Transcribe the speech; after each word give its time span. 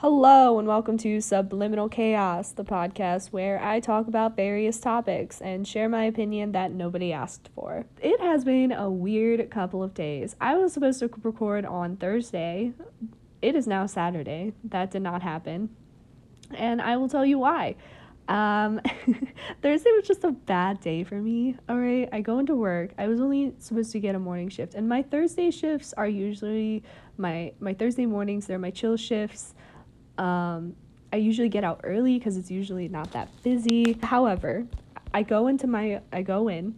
Hello, 0.00 0.60
and 0.60 0.68
welcome 0.68 0.96
to 0.98 1.20
Subliminal 1.20 1.88
Chaos, 1.88 2.52
the 2.52 2.62
podcast 2.62 3.32
where 3.32 3.60
I 3.60 3.80
talk 3.80 4.06
about 4.06 4.36
various 4.36 4.78
topics 4.78 5.40
and 5.40 5.66
share 5.66 5.88
my 5.88 6.04
opinion 6.04 6.52
that 6.52 6.70
nobody 6.70 7.12
asked 7.12 7.50
for. 7.52 7.84
It 8.00 8.20
has 8.20 8.44
been 8.44 8.70
a 8.70 8.88
weird 8.88 9.50
couple 9.50 9.82
of 9.82 9.94
days. 9.94 10.36
I 10.40 10.54
was 10.54 10.72
supposed 10.72 11.00
to 11.00 11.10
record 11.24 11.66
on 11.66 11.96
Thursday. 11.96 12.74
It 13.42 13.56
is 13.56 13.66
now 13.66 13.86
Saturday. 13.86 14.52
That 14.62 14.92
did 14.92 15.02
not 15.02 15.22
happen. 15.22 15.70
And 16.54 16.80
I 16.80 16.96
will 16.96 17.08
tell 17.08 17.26
you 17.26 17.40
why. 17.40 17.74
Um, 18.28 18.80
Thursday 19.62 19.90
was 19.96 20.06
just 20.06 20.22
a 20.22 20.30
bad 20.30 20.80
day 20.80 21.02
for 21.02 21.16
me. 21.16 21.56
All 21.68 21.76
right, 21.76 22.08
I 22.12 22.20
go 22.20 22.38
into 22.38 22.54
work. 22.54 22.92
I 22.98 23.08
was 23.08 23.20
only 23.20 23.52
supposed 23.58 23.90
to 23.90 23.98
get 23.98 24.14
a 24.14 24.20
morning 24.20 24.48
shift, 24.48 24.74
and 24.74 24.88
my 24.88 25.02
Thursday 25.02 25.50
shifts 25.50 25.92
are 25.94 26.06
usually 26.06 26.84
my 27.16 27.52
my 27.58 27.74
Thursday 27.74 28.06
mornings. 28.06 28.46
They're 28.46 28.60
my 28.60 28.70
chill 28.70 28.96
shifts. 28.96 29.54
Um, 30.18 30.76
I 31.12 31.16
usually 31.16 31.48
get 31.48 31.64
out 31.64 31.80
early 31.84 32.18
because 32.18 32.36
it's 32.36 32.50
usually 32.50 32.88
not 32.88 33.12
that 33.12 33.28
busy. 33.42 33.98
However, 34.02 34.66
I 35.14 35.22
go 35.22 35.46
into 35.46 35.66
my 35.66 36.02
I 36.12 36.22
go 36.22 36.48
in, 36.48 36.74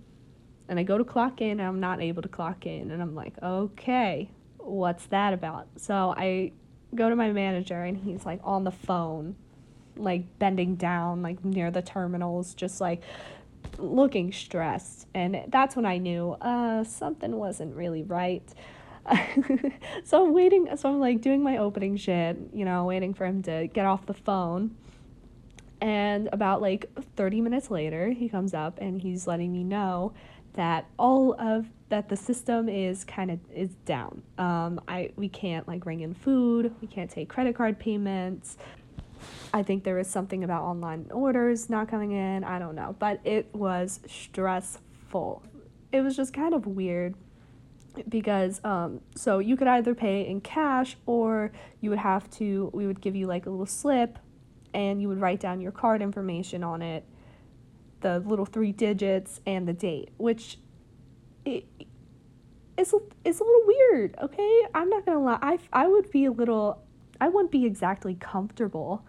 and 0.69 0.79
I 0.79 0.85
go 0.85 0.99
to 0.99 1.05
clock 1.05 1.41
in, 1.41 1.59
and 1.59 1.63
I'm 1.63 1.81
not 1.81 2.01
able 2.01 2.23
to 2.23 2.29
clock 2.29 2.67
in, 2.67 2.93
and 2.93 3.03
I'm 3.03 3.15
like, 3.15 3.35
okay, 3.43 4.31
what's 4.59 5.07
that 5.07 5.33
about? 5.33 5.67
So 5.77 6.15
I 6.17 6.53
go 6.95 7.09
to 7.09 7.17
my 7.17 7.33
manager, 7.33 7.83
and 7.83 7.97
he's 7.97 8.25
like 8.25 8.41
on 8.45 8.63
the 8.63 8.71
phone, 8.71 9.35
like 9.97 10.39
bending 10.39 10.77
down, 10.77 11.23
like 11.23 11.45
near 11.45 11.73
the 11.73 11.83
terminals, 11.83 12.55
just 12.55 12.81
like 12.81 13.03
looking 13.79 14.33
stressed, 14.33 15.09
and 15.15 15.45
that's 15.49 15.75
when 15.75 15.87
I 15.87 15.99
knew 15.99 16.33
uh 16.41 16.85
something 16.85 17.35
wasn't 17.35 17.75
really 17.75 18.05
right. 18.05 18.49
so 20.05 20.25
I'm 20.27 20.33
waiting. 20.33 20.69
So 20.77 20.89
I'm 20.89 21.01
like 21.01 21.21
doing 21.21 21.43
my 21.43 21.59
opening 21.59 21.97
shit, 21.97 22.37
you 22.53 22.65
know, 22.65 22.85
waiting 22.85 23.15
for 23.15 23.27
him 23.27 23.43
to 23.45 23.67
get 23.69 23.87
off 23.87 24.07
the 24.07 24.15
phone. 24.15 24.77
And 25.81 26.29
about 26.33 26.61
like 26.61 26.91
30 27.17 27.41
minutes 27.41 27.71
later, 27.71 28.11
he 28.11 28.29
comes 28.29 28.53
up 28.53 28.79
and 28.81 29.01
he's 29.01 29.27
letting 29.27 29.53
me 29.53 29.65
know 29.65 30.13
that 30.55 30.87
all 30.99 31.35
of 31.41 31.67
that 31.89 32.09
the 32.09 32.17
system 32.17 32.69
is 32.69 33.05
kind 33.05 33.31
of 33.31 33.39
is 33.55 33.71
down. 33.85 34.23
Um, 34.39 34.81
I 34.87 35.13
we 35.17 35.29
can't 35.29 35.67
like 35.67 35.81
bring 35.81 36.01
in 36.01 36.15
food. 36.15 36.75
We 36.81 36.89
can't 36.89 37.11
take 37.11 37.29
credit 37.29 37.55
card 37.55 37.79
payments. 37.79 38.57
I 39.53 39.63
think 39.63 39.85
there 39.85 39.97
was 39.97 40.09
something 40.09 40.45
about 40.45 40.63
online 40.63 41.07
orders 41.11 41.69
not 41.69 41.89
coming 41.89 42.13
in. 42.13 42.45
I 42.45 42.59
don't 42.59 42.75
know, 42.75 42.97
but 42.99 43.21
it 43.25 43.55
was 43.55 44.01
stressful. 44.07 45.43
It 45.93 46.01
was 46.03 46.17
just 46.17 46.33
kind 46.33 46.55
of 46.55 46.67
weird 46.67 47.15
because 48.09 48.61
um, 48.65 49.01
so 49.15 49.39
you 49.39 49.57
could 49.57 49.69
either 49.69 49.95
pay 49.95 50.27
in 50.27 50.41
cash 50.41 50.97
or 51.07 51.53
you 51.81 51.91
would 51.91 51.99
have 51.99 52.31
to 52.31 52.71
we 52.73 52.87
would 52.87 53.01
give 53.01 53.15
you 53.17 53.27
like 53.27 53.47
a 53.47 53.51
little 53.51 53.67
slip 53.67 54.19
and 54.73 55.01
you 55.01 55.09
would 55.09 55.21
write 55.21 55.41
down 55.41 55.61
your 55.61 55.73
card 55.73 56.03
information 56.03 56.63
on 56.63 56.83
it 56.83 57.05
the 58.01 58.21
little 58.21 58.47
three 58.47 58.73
digits 58.73 59.41
and 59.47 59.67
the 59.67 59.73
date 59.73 60.11
which 60.17 60.59
it, 61.45 61.65
it's, 62.77 62.95
it's 63.25 63.41
a 63.41 63.45
little 63.45 63.67
weird 63.67 64.17
okay? 64.23 64.63
I'm 64.75 64.89
not 64.89 65.05
gonna 65.05 65.21
lie 65.21 65.39
I, 65.43 65.59
I 65.73 65.87
would 65.87 66.11
be 66.11 66.25
a 66.25 66.33
little 66.33 66.83
i 67.21 67.29
wouldn't 67.29 67.51
be 67.51 67.67
exactly 67.67 68.15
comfortable 68.15 69.05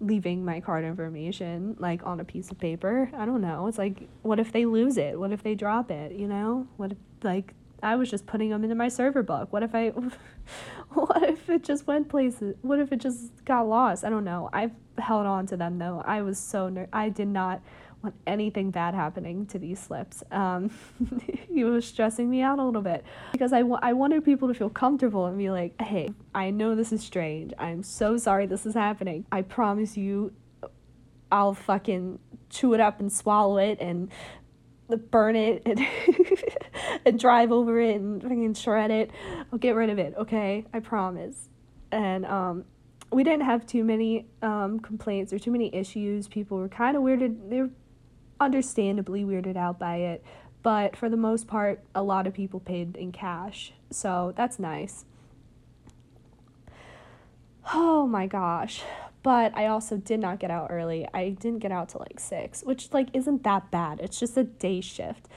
leaving 0.00 0.44
my 0.44 0.60
card 0.60 0.84
information 0.84 1.76
like 1.78 2.04
on 2.06 2.20
a 2.20 2.24
piece 2.24 2.50
of 2.50 2.58
paper. 2.58 3.10
I 3.14 3.26
don't 3.26 3.42
know 3.42 3.66
it's 3.66 3.78
like 3.78 4.08
what 4.22 4.40
if 4.40 4.50
they 4.52 4.64
lose 4.64 4.96
it? 4.96 5.18
What 5.18 5.30
if 5.32 5.42
they 5.42 5.54
drop 5.54 5.90
it 5.90 6.12
you 6.12 6.26
know? 6.26 6.66
What 6.76 6.92
if 6.92 6.98
like 7.22 7.54
I 7.82 7.96
was 7.96 8.10
just 8.10 8.26
putting 8.26 8.50
them 8.50 8.62
into 8.64 8.76
my 8.76 8.88
server 8.88 9.22
book. 9.22 9.52
What 9.52 9.62
if 9.62 9.74
I, 9.74 9.88
what 10.90 11.22
if 11.22 11.48
it 11.48 11.62
just 11.62 11.86
went 11.86 12.08
places? 12.08 12.54
What 12.62 12.78
if 12.78 12.92
it 12.92 13.00
just 13.00 13.44
got 13.44 13.68
lost? 13.68 14.04
I 14.04 14.10
don't 14.10 14.24
know. 14.24 14.50
I've 14.52 14.72
held 14.98 15.26
on 15.26 15.46
to 15.46 15.56
them 15.56 15.78
though. 15.78 16.02
I 16.04 16.22
was 16.22 16.38
so 16.38 16.68
ner- 16.68 16.88
I 16.92 17.08
did 17.08 17.28
not 17.28 17.62
want 18.02 18.14
anything 18.26 18.70
bad 18.70 18.94
happening 18.94 19.46
to 19.46 19.58
these 19.58 19.78
slips. 19.78 20.22
Um, 20.30 20.70
he 21.52 21.64
was 21.64 21.86
stressing 21.86 22.28
me 22.30 22.42
out 22.42 22.58
a 22.58 22.64
little 22.64 22.82
bit 22.82 23.04
because 23.32 23.52
I, 23.52 23.60
I 23.60 23.92
wanted 23.92 24.24
people 24.24 24.48
to 24.48 24.54
feel 24.54 24.70
comfortable 24.70 25.26
and 25.26 25.36
be 25.36 25.50
like, 25.50 25.80
hey, 25.80 26.10
I 26.34 26.50
know 26.50 26.74
this 26.74 26.92
is 26.92 27.02
strange. 27.02 27.52
I'm 27.58 27.82
so 27.82 28.16
sorry 28.16 28.46
this 28.46 28.66
is 28.66 28.74
happening. 28.74 29.26
I 29.30 29.42
promise 29.42 29.96
you, 29.96 30.32
I'll 31.32 31.54
fucking 31.54 32.18
chew 32.48 32.74
it 32.74 32.80
up 32.80 33.00
and 33.00 33.12
swallow 33.12 33.58
it 33.58 33.78
and 33.80 34.10
burn 34.96 35.36
it 35.36 35.62
and, 35.66 35.80
and 37.06 37.18
drive 37.18 37.52
over 37.52 37.80
it 37.80 37.96
and 37.96 38.22
fucking 38.22 38.54
shred 38.54 38.90
it. 38.90 39.10
I'll 39.52 39.58
get 39.58 39.74
rid 39.74 39.90
of 39.90 39.98
it, 39.98 40.14
okay? 40.16 40.66
I 40.72 40.80
promise. 40.80 41.48
And 41.92 42.24
um, 42.26 42.64
we 43.10 43.24
didn't 43.24 43.44
have 43.44 43.66
too 43.66 43.84
many 43.84 44.26
um, 44.42 44.80
complaints 44.80 45.32
or 45.32 45.38
too 45.38 45.50
many 45.50 45.74
issues. 45.74 46.28
People 46.28 46.58
were 46.58 46.68
kind 46.68 46.96
of 46.96 47.02
weirded. 47.02 47.50
They 47.50 47.62
were 47.62 47.70
understandably 48.40 49.24
weirded 49.24 49.56
out 49.56 49.78
by 49.78 49.96
it. 49.96 50.24
But 50.62 50.96
for 50.96 51.08
the 51.08 51.16
most 51.16 51.46
part, 51.46 51.82
a 51.94 52.02
lot 52.02 52.26
of 52.26 52.34
people 52.34 52.60
paid 52.60 52.96
in 52.96 53.12
cash. 53.12 53.72
So 53.90 54.32
that's 54.36 54.58
nice. 54.58 55.04
Oh 57.72 58.06
my 58.06 58.26
gosh 58.26 58.82
but 59.22 59.56
I 59.56 59.66
also 59.66 59.96
did 59.96 60.20
not 60.20 60.38
get 60.38 60.50
out 60.50 60.68
early. 60.70 61.06
I 61.12 61.30
didn't 61.30 61.58
get 61.58 61.72
out 61.72 61.90
till 61.90 62.00
like 62.00 62.18
6, 62.20 62.62
which 62.62 62.92
like 62.92 63.08
isn't 63.12 63.42
that 63.42 63.70
bad. 63.70 64.00
It's 64.00 64.18
just 64.18 64.36
a 64.36 64.44
day 64.44 64.80
shift. 64.80 65.28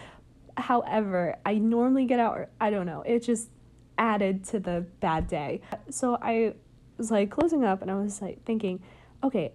However, 0.56 1.36
I 1.46 1.56
normally 1.56 2.06
get 2.06 2.20
out 2.20 2.50
I 2.62 2.70
don't 2.70 2.86
know. 2.86 3.02
It 3.02 3.20
just 3.20 3.50
added 3.98 4.44
to 4.46 4.60
the 4.60 4.86
bad 5.00 5.28
day. 5.28 5.62
So 5.90 6.18
I 6.22 6.54
was 6.98 7.12
like 7.12 7.30
closing 7.30 7.64
up 7.64 7.82
and 7.82 7.92
I 7.92 7.96
was 7.96 8.22
like 8.22 8.44
thinking, 8.46 8.82
okay, 9.24 9.52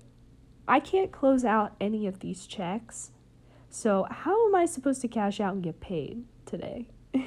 I 0.66 0.80
can't 0.80 1.10
close 1.10 1.44
out 1.44 1.74
any 1.80 2.06
of 2.06 2.20
these 2.20 2.46
checks. 2.46 3.10
So 3.70 4.06
how 4.10 4.46
am 4.46 4.54
I 4.54 4.66
supposed 4.66 5.00
to 5.02 5.08
cash 5.08 5.40
out 5.40 5.54
and 5.54 5.62
get 5.62 5.80
paid 5.80 6.24
today? 6.44 6.88
and 7.14 7.24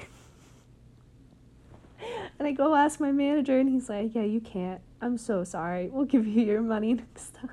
I 2.40 2.52
go 2.52 2.76
ask 2.76 3.00
my 3.00 3.12
manager 3.12 3.58
and 3.60 3.70
he's 3.70 3.90
like, 3.90 4.14
"Yeah, 4.16 4.24
you 4.24 4.42
can't." 4.42 4.82
I'm 5.02 5.18
so 5.18 5.44
sorry. 5.44 5.90
We'll 5.90 6.06
give 6.06 6.28
you 6.28 6.44
your 6.44 6.62
money 6.62 6.94
next 7.16 7.34
time. 7.34 7.50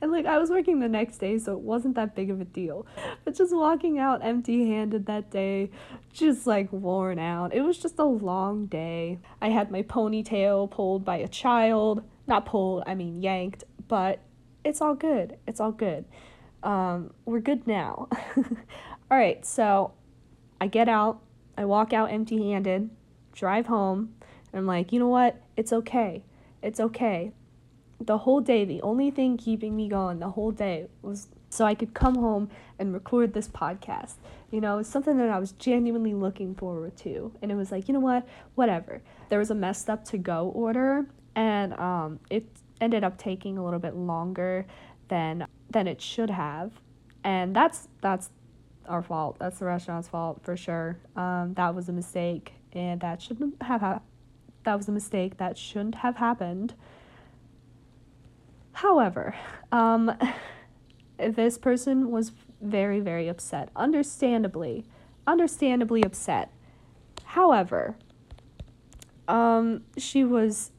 And 0.00 0.12
like 0.12 0.26
I 0.26 0.38
was 0.38 0.50
working 0.50 0.78
the 0.78 0.88
next 0.88 1.18
day, 1.18 1.38
so 1.38 1.52
it 1.54 1.60
wasn't 1.60 1.96
that 1.96 2.14
big 2.14 2.30
of 2.30 2.40
a 2.40 2.44
deal. 2.44 2.86
But 3.24 3.34
just 3.34 3.54
walking 3.54 3.98
out 3.98 4.24
empty 4.24 4.68
handed 4.68 5.06
that 5.06 5.30
day, 5.30 5.70
just 6.12 6.46
like 6.46 6.72
worn 6.72 7.18
out. 7.18 7.54
It 7.54 7.62
was 7.62 7.78
just 7.78 7.98
a 7.98 8.04
long 8.04 8.66
day. 8.66 9.18
I 9.40 9.48
had 9.48 9.70
my 9.70 9.82
ponytail 9.82 10.70
pulled 10.70 11.04
by 11.04 11.16
a 11.16 11.28
child. 11.28 12.04
Not 12.26 12.46
pulled, 12.46 12.84
I 12.86 12.94
mean 12.94 13.20
yanked, 13.20 13.64
but 13.88 14.20
it's 14.64 14.80
all 14.80 14.94
good. 14.94 15.38
It's 15.46 15.60
all 15.60 15.72
good. 15.72 16.04
Um, 16.62 17.12
we're 17.24 17.40
good 17.40 17.66
now. 17.66 18.08
all 18.36 19.18
right, 19.18 19.44
so 19.44 19.92
I 20.60 20.68
get 20.68 20.88
out, 20.88 21.20
I 21.58 21.64
walk 21.66 21.92
out 21.92 22.10
empty 22.10 22.50
handed, 22.50 22.88
drive 23.32 23.66
home, 23.66 24.14
and 24.52 24.60
I'm 24.60 24.66
like, 24.66 24.92
you 24.92 24.98
know 25.00 25.08
what? 25.08 25.42
It's 25.56 25.72
okay 25.72 26.22
it's 26.64 26.80
okay. 26.80 27.32
The 28.00 28.18
whole 28.18 28.40
day, 28.40 28.64
the 28.64 28.82
only 28.82 29.10
thing 29.10 29.36
keeping 29.36 29.76
me 29.76 29.88
going 29.88 30.18
the 30.18 30.30
whole 30.30 30.50
day 30.50 30.88
was 31.02 31.28
so 31.50 31.64
I 31.64 31.74
could 31.74 31.94
come 31.94 32.16
home 32.16 32.50
and 32.78 32.92
record 32.92 33.32
this 33.32 33.46
podcast. 33.46 34.14
You 34.50 34.60
know, 34.60 34.78
it's 34.78 34.88
something 34.88 35.16
that 35.18 35.30
I 35.30 35.38
was 35.38 35.52
genuinely 35.52 36.14
looking 36.14 36.54
forward 36.54 36.96
to. 36.98 37.32
And 37.40 37.52
it 37.52 37.54
was 37.54 37.70
like, 37.70 37.86
you 37.86 37.94
know 37.94 38.00
what? 38.00 38.26
Whatever. 38.56 39.02
There 39.28 39.38
was 39.38 39.50
a 39.50 39.54
messed 39.54 39.88
up 39.88 40.04
to 40.06 40.18
go 40.18 40.48
order 40.48 41.06
and 41.36 41.74
um 41.74 42.20
it 42.30 42.46
ended 42.80 43.04
up 43.04 43.18
taking 43.18 43.58
a 43.58 43.64
little 43.64 43.80
bit 43.80 43.94
longer 43.94 44.66
than 45.08 45.46
than 45.70 45.86
it 45.86 46.00
should 46.00 46.30
have. 46.30 46.72
And 47.22 47.54
that's 47.54 47.88
that's 48.00 48.30
our 48.88 49.02
fault. 49.02 49.36
That's 49.38 49.58
the 49.58 49.66
restaurant's 49.66 50.08
fault 50.08 50.40
for 50.42 50.56
sure. 50.56 50.98
Um 51.14 51.54
that 51.54 51.74
was 51.74 51.88
a 51.88 51.92
mistake 51.92 52.54
and 52.72 53.00
that 53.00 53.22
shouldn't 53.22 53.62
have 53.62 53.80
ha- 53.80 54.00
that 54.64 54.76
was 54.76 54.88
a 54.88 54.92
mistake 54.92 55.36
that 55.36 55.56
shouldn't 55.56 55.96
have 55.96 56.16
happened. 56.16 56.74
However, 58.72 59.34
um, 59.70 60.12
this 61.18 61.58
person 61.58 62.10
was 62.10 62.32
very, 62.60 63.00
very 63.00 63.28
upset. 63.28 63.70
Understandably, 63.76 64.84
understandably 65.26 66.02
upset. 66.02 66.50
However, 67.24 67.96
um, 69.28 69.82
she 69.96 70.24
was, 70.24 70.72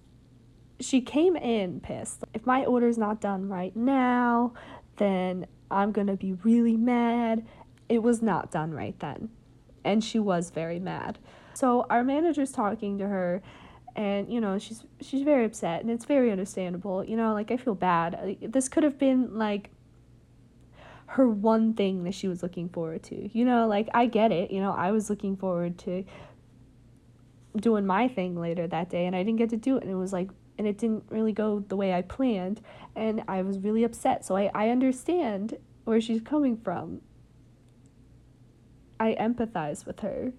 she 0.79 1.01
came 1.01 1.35
in 1.35 1.79
pissed. 1.79 2.23
If 2.33 2.45
my 2.45 2.65
order's 2.65 2.97
not 2.97 3.21
done 3.21 3.47
right 3.47 3.75
now, 3.75 4.53
then 4.97 5.47
I'm 5.71 5.91
gonna 5.91 6.15
be 6.15 6.33
really 6.33 6.77
mad. 6.77 7.45
It 7.87 8.03
was 8.03 8.21
not 8.21 8.51
done 8.51 8.71
right 8.73 8.97
then. 8.99 9.29
And 9.83 10.03
she 10.03 10.19
was 10.19 10.49
very 10.49 10.79
mad. 10.79 11.19
So 11.53 11.85
our 11.89 12.03
manager's 12.03 12.51
talking 12.51 12.97
to 12.97 13.07
her 13.07 13.41
and 13.95 14.31
you 14.31 14.41
know 14.41 14.57
she's 14.59 14.83
she's 15.01 15.21
very 15.21 15.45
upset 15.45 15.81
and 15.81 15.89
it's 15.89 16.05
very 16.05 16.31
understandable 16.31 17.03
you 17.03 17.15
know 17.15 17.33
like 17.33 17.51
i 17.51 17.57
feel 17.57 17.75
bad 17.75 18.15
uh, 18.15 18.47
this 18.49 18.67
could 18.67 18.83
have 18.83 18.97
been 18.97 19.37
like 19.37 19.69
her 21.07 21.27
one 21.29 21.73
thing 21.73 22.03
that 22.03 22.13
she 22.13 22.27
was 22.27 22.43
looking 22.43 22.67
forward 22.67 23.01
to 23.01 23.29
you 23.37 23.45
know 23.45 23.67
like 23.67 23.87
i 23.93 24.05
get 24.05 24.31
it 24.31 24.51
you 24.51 24.59
know 24.59 24.71
i 24.71 24.91
was 24.91 25.09
looking 25.09 25.35
forward 25.37 25.77
to 25.77 26.03
doing 27.55 27.85
my 27.85 28.07
thing 28.07 28.39
later 28.39 28.67
that 28.67 28.89
day 28.89 29.05
and 29.05 29.15
i 29.15 29.23
didn't 29.23 29.37
get 29.37 29.49
to 29.49 29.57
do 29.57 29.77
it 29.77 29.83
and 29.83 29.91
it 29.91 29.95
was 29.95 30.11
like 30.11 30.29
and 30.57 30.67
it 30.67 30.77
didn't 30.77 31.03
really 31.09 31.33
go 31.33 31.63
the 31.67 31.75
way 31.75 31.93
I 31.93 32.01
planned 32.01 32.61
and 32.95 33.23
I 33.27 33.41
was 33.41 33.59
really 33.59 33.83
upset. 33.83 34.25
So 34.25 34.35
I, 34.35 34.51
I 34.53 34.69
understand 34.69 35.57
where 35.83 35.99
she's 35.99 36.21
coming 36.21 36.57
from. 36.57 37.01
I 38.99 39.15
empathize 39.19 39.85
with 39.85 39.99
her. 39.99 40.31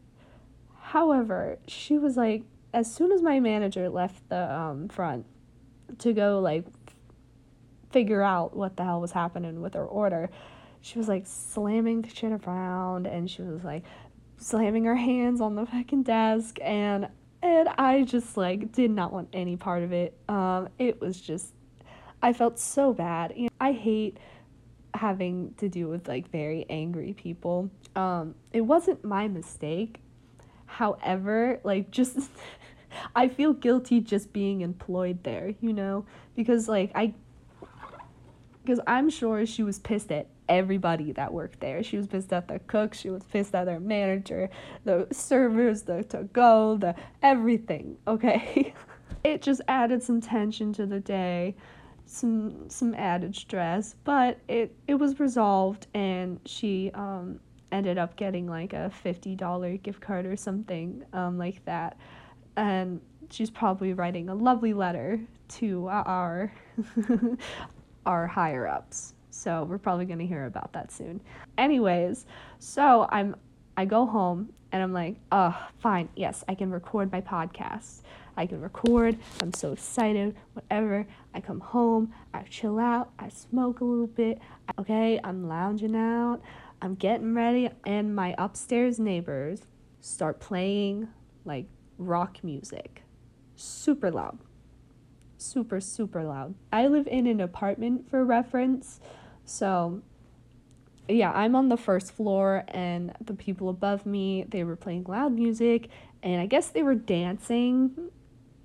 However, 0.81 1.59
she 1.67 1.99
was 1.99 2.17
like, 2.17 2.45
as 2.73 2.93
soon 2.93 3.13
as 3.13 3.23
my 3.23 3.41
manager 3.41 3.89
left 3.89 4.29
the 4.29 4.53
um, 4.53 4.89
front 4.89 5.27
to 5.99 6.13
go 6.13 6.41
like 6.41 6.65
figure 7.91 8.23
out 8.23 8.57
what 8.57 8.77
the 8.77 8.85
hell 8.85 9.01
was 9.01 9.13
happening 9.13 9.61
with 9.63 9.75
her 9.75 9.85
order, 9.85 10.29
she 10.81 10.99
was 10.99 11.09
like 11.09 11.27
slamming 11.27 12.03
the 12.03 12.09
shit 12.09 12.33
around 12.47 13.07
and 13.07 13.31
she 13.31 13.43
was 13.43 13.65
like 13.65 13.85
slamming 14.39 14.85
her 14.85 14.97
hands 14.97 15.41
on 15.41 15.55
the 15.55 15.67
fucking 15.67 16.03
desk 16.03 16.59
and 16.61 17.09
and 17.43 17.69
I 17.79 18.03
just 18.03 18.37
like 18.37 18.73
did 18.73 18.91
not 18.91 19.13
want 19.13 19.29
any 19.33 19.57
part 19.57 19.83
of 19.83 19.93
it. 19.93 20.17
Um, 20.29 20.69
it 20.79 21.01
was 21.01 21.21
just 21.21 21.53
I 22.23 22.33
felt 22.33 22.59
so 22.59 22.93
bad. 22.93 23.37
Know, 23.37 23.49
I 23.61 23.73
hate 23.73 24.19
having 24.95 25.55
to 25.59 25.69
do 25.69 25.89
with 25.89 26.09
like 26.09 26.31
very 26.31 26.67
angry 26.69 27.13
people. 27.13 27.71
Um, 27.95 28.35
it 28.53 28.63
wasn't 28.63 29.05
my 29.05 29.29
mistake. 29.29 30.01
However, 30.67 31.61
like 31.65 31.91
just 31.91 32.31
I 33.15 33.29
feel 33.29 33.53
guilty 33.53 34.01
just 34.01 34.33
being 34.33 34.61
employed 34.61 35.23
there, 35.25 35.55
you 35.61 35.73
know, 35.73 36.07
because 36.35 36.69
like 36.69 36.93
I 36.95 37.15
because 38.63 38.81
I'm 38.87 39.09
sure 39.09 39.47
she 39.47 39.63
was 39.63 39.79
pissed 39.79 40.11
at 40.11 40.27
everybody 40.49 41.13
that 41.13 41.33
worked 41.33 41.61
there. 41.61 41.83
She 41.83 41.97
was 41.97 42.07
pissed 42.09 42.33
at 42.33 42.49
the 42.49 42.59
cook, 42.59 42.95
she 42.95 43.11
was 43.11 43.23
pissed 43.25 43.55
at 43.55 43.65
their 43.65 43.81
manager, 43.81 44.51
the 44.85 45.07
servers, 45.13 45.83
the 45.83 46.03
to 46.05 46.25
go, 46.33 46.77
the 46.77 46.95
everything, 47.23 47.97
okay? 48.09 48.75
it 49.25 49.43
just 49.43 49.61
added 49.69 50.03
some 50.03 50.21
tension 50.21 50.73
to 50.75 50.87
the 50.87 51.01
day, 51.01 51.55
some 52.07 52.69
some 52.69 52.95
added 52.95 53.35
stress, 53.35 53.95
but 54.05 54.39
it 54.49 54.75
it 54.87 54.95
was 54.95 55.21
resolved 55.21 55.87
and 55.95 56.41
she 56.45 56.91
um 56.95 57.41
ended 57.77 57.99
up 57.99 58.17
getting 58.17 58.47
like 58.49 58.73
a 58.73 58.91
$50 59.05 59.83
gift 59.83 60.01
card 60.01 60.27
or 60.27 60.37
something 60.37 61.05
um 61.13 61.39
like 61.39 61.65
that. 61.67 61.97
And 62.57 63.01
she's 63.31 63.51
probably 63.51 63.93
writing 63.93 64.29
a 64.29 64.35
lovely 64.35 64.73
letter 64.73 65.21
to 65.49 65.89
our 65.89 66.53
our 68.07 68.27
higher 68.27 68.67
ups. 68.67 69.15
So 69.31 69.65
we're 69.65 69.79
probably 69.79 70.07
going 70.07 70.19
to 70.19 70.27
hear 70.27 70.47
about 70.47 70.73
that 70.73 70.91
soon. 70.91 71.21
Anyways, 71.59 72.27
so 72.59 73.07
I'm 73.11 73.37
I 73.77 73.85
go 73.85 74.07
home 74.07 74.53
and 74.73 74.83
I'm 74.83 74.93
like, 74.93 75.17
"Oh, 75.31 75.57
fine. 75.79 76.09
Yes, 76.17 76.43
I 76.49 76.55
can 76.55 76.71
record 76.71 77.13
my 77.13 77.21
podcast. 77.21 78.03
I 78.39 78.47
can 78.47 78.61
record. 78.61 79.19
I'm 79.43 79.53
so 79.53 79.73
excited. 79.73 80.35
Whatever. 80.55 81.07
I 81.35 81.41
come 81.41 81.61
home, 81.61 82.15
I 82.33 82.43
chill 82.45 82.79
out, 82.79 83.11
I 83.19 83.29
smoke 83.29 83.81
a 83.81 83.85
little 83.85 84.07
bit. 84.07 84.41
Okay, 84.79 85.21
I'm 85.23 85.47
lounging 85.47 85.95
out. 85.95 86.41
I'm 86.83 86.95
getting 86.95 87.35
ready 87.35 87.71
and 87.85 88.15
my 88.15 88.35
upstairs 88.39 88.99
neighbors 88.99 89.63
start 90.01 90.41
playing 90.41 91.09
like 91.45 91.67
rock 91.99 92.39
music. 92.43 93.03
Super 93.57 94.11
loud 94.11 94.39
super, 95.39 95.81
super 95.81 96.25
loud. 96.25 96.55
I 96.73 96.87
live 96.87 97.07
in 97.07 97.27
an 97.27 97.41
apartment 97.41 98.09
for 98.09 98.25
reference, 98.25 99.01
so 99.45 100.03
yeah, 101.09 101.31
I'm 101.33 101.55
on 101.55 101.69
the 101.69 101.77
first 101.77 102.13
floor, 102.13 102.65
and 102.69 103.13
the 103.21 103.35
people 103.35 103.69
above 103.69 104.07
me, 104.07 104.45
they 104.49 104.65
were 104.65 104.77
playing 104.77 105.05
loud 105.05 105.33
music, 105.33 105.89
and 106.23 106.41
I 106.41 106.47
guess 106.47 106.69
they 106.69 106.83
were 106.83 106.95
dancing. 106.95 108.11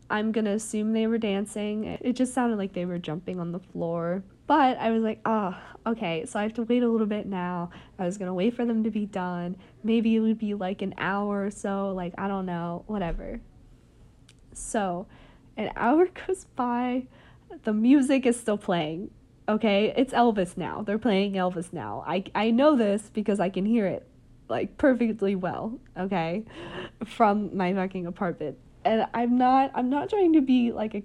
I'm 0.09 0.31
gonna 0.31 0.51
assume 0.51 0.93
they 0.93 1.07
were 1.07 1.17
dancing. 1.17 1.85
It 1.85 2.13
just 2.13 2.33
sounded 2.33 2.57
like 2.57 2.73
they 2.73 2.85
were 2.85 2.97
jumping 2.97 3.39
on 3.39 3.51
the 3.51 3.59
floor. 3.59 4.23
But 4.47 4.77
I 4.77 4.91
was 4.91 5.03
like, 5.03 5.21
oh, 5.25 5.55
okay, 5.85 6.25
so 6.25 6.39
I 6.39 6.43
have 6.43 6.53
to 6.55 6.63
wait 6.63 6.83
a 6.83 6.89
little 6.89 7.07
bit 7.07 7.25
now. 7.25 7.69
I 7.97 8.05
was 8.05 8.17
gonna 8.17 8.33
wait 8.33 8.55
for 8.55 8.65
them 8.65 8.83
to 8.83 8.91
be 8.91 9.05
done. 9.05 9.55
Maybe 9.83 10.15
it 10.15 10.19
would 10.19 10.37
be 10.37 10.53
like 10.53 10.81
an 10.81 10.93
hour 10.97 11.45
or 11.45 11.51
so, 11.51 11.91
like, 11.93 12.13
I 12.17 12.27
don't 12.27 12.45
know, 12.45 12.83
whatever. 12.87 13.39
So 14.53 15.07
an 15.57 15.71
hour 15.75 16.07
goes 16.27 16.45
by, 16.55 17.07
the 17.63 17.73
music 17.73 18.25
is 18.25 18.39
still 18.39 18.57
playing. 18.57 19.11
Okay, 19.49 19.93
it's 19.97 20.13
Elvis 20.13 20.55
now. 20.55 20.81
They're 20.81 20.99
playing 20.99 21.33
Elvis 21.33 21.73
now. 21.73 22.03
I 22.07 22.23
I 22.33 22.51
know 22.51 22.75
this 22.75 23.09
because 23.09 23.39
I 23.39 23.49
can 23.49 23.65
hear 23.65 23.85
it 23.87 24.07
like 24.47 24.77
perfectly 24.77 25.35
well, 25.35 25.79
okay? 25.97 26.43
From 27.05 27.55
my 27.57 27.73
fucking 27.73 28.05
apartment. 28.05 28.57
And 28.83 29.05
I'm 29.13 29.37
not 29.37 29.71
I'm 29.75 29.89
not 29.89 30.09
trying 30.09 30.33
to 30.33 30.41
be 30.41 30.71
like 30.71 30.95
a 30.95 31.03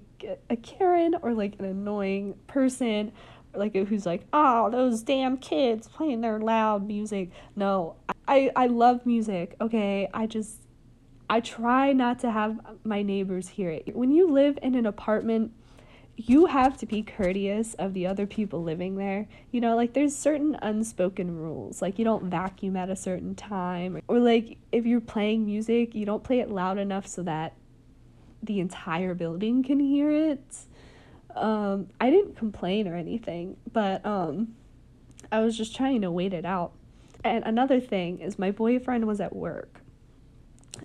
a 0.50 0.56
Karen 0.56 1.16
or 1.22 1.34
like 1.34 1.54
an 1.58 1.64
annoying 1.64 2.34
person 2.46 3.12
like 3.54 3.74
who's 3.74 4.06
like, 4.06 4.26
"Oh, 4.32 4.70
those 4.70 5.02
damn 5.02 5.38
kids 5.38 5.88
playing 5.88 6.20
their 6.20 6.38
loud 6.38 6.86
music." 6.86 7.30
No, 7.54 7.96
I 8.28 8.50
I 8.56 8.66
love 8.66 9.06
music. 9.06 9.56
Okay, 9.60 10.08
I 10.12 10.26
just 10.26 10.62
I 11.28 11.40
try 11.40 11.92
not 11.92 12.18
to 12.20 12.30
have 12.30 12.60
my 12.84 13.02
neighbors 13.02 13.48
hear 13.48 13.70
it. 13.70 13.96
When 13.96 14.12
you 14.12 14.30
live 14.30 14.58
in 14.62 14.74
an 14.74 14.86
apartment, 14.86 15.52
you 16.16 16.46
have 16.46 16.76
to 16.78 16.86
be 16.86 17.02
courteous 17.02 17.74
of 17.74 17.92
the 17.94 18.06
other 18.06 18.26
people 18.26 18.62
living 18.62 18.96
there. 18.96 19.28
You 19.50 19.60
know, 19.60 19.76
like 19.76 19.92
there's 19.92 20.16
certain 20.16 20.56
unspoken 20.62 21.36
rules. 21.36 21.82
Like 21.82 21.98
you 21.98 22.04
don't 22.04 22.24
vacuum 22.24 22.76
at 22.76 22.90
a 22.90 22.96
certain 22.96 23.34
time 23.34 24.00
or 24.08 24.18
like 24.18 24.58
if 24.72 24.86
you're 24.86 25.00
playing 25.00 25.44
music, 25.44 25.94
you 25.94 26.06
don't 26.06 26.24
play 26.24 26.40
it 26.40 26.50
loud 26.50 26.78
enough 26.78 27.06
so 27.06 27.22
that 27.24 27.54
the 28.46 28.60
entire 28.60 29.14
building 29.14 29.62
can 29.62 29.80
hear 29.80 30.10
it. 30.10 30.44
Um, 31.34 31.88
I 32.00 32.10
didn't 32.10 32.36
complain 32.36 32.88
or 32.88 32.96
anything, 32.96 33.56
but 33.72 34.04
um, 34.06 34.54
I 35.30 35.40
was 35.40 35.56
just 35.56 35.76
trying 35.76 36.00
to 36.02 36.10
wait 36.10 36.32
it 36.32 36.44
out. 36.44 36.72
And 37.22 37.44
another 37.44 37.80
thing 37.80 38.20
is 38.20 38.38
my 38.38 38.50
boyfriend 38.50 39.06
was 39.06 39.20
at 39.20 39.34
work 39.34 39.80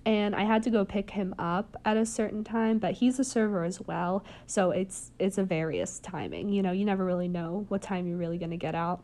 and 0.05 0.35
I 0.35 0.43
had 0.43 0.63
to 0.63 0.69
go 0.69 0.85
pick 0.85 1.11
him 1.11 1.35
up 1.37 1.77
at 1.85 1.97
a 1.97 2.05
certain 2.05 2.43
time, 2.43 2.79
but 2.79 2.93
he's 2.93 3.19
a 3.19 3.23
server 3.23 3.63
as 3.63 3.81
well, 3.81 4.23
so 4.47 4.71
it's 4.71 5.11
it's 5.19 5.37
a 5.37 5.43
various 5.43 5.99
timing. 5.99 6.49
You 6.49 6.61
know, 6.61 6.71
you 6.71 6.85
never 6.85 7.05
really 7.05 7.27
know 7.27 7.65
what 7.69 7.81
time 7.81 8.07
you're 8.07 8.17
really 8.17 8.37
gonna 8.37 8.57
get 8.57 8.75
out. 8.75 9.01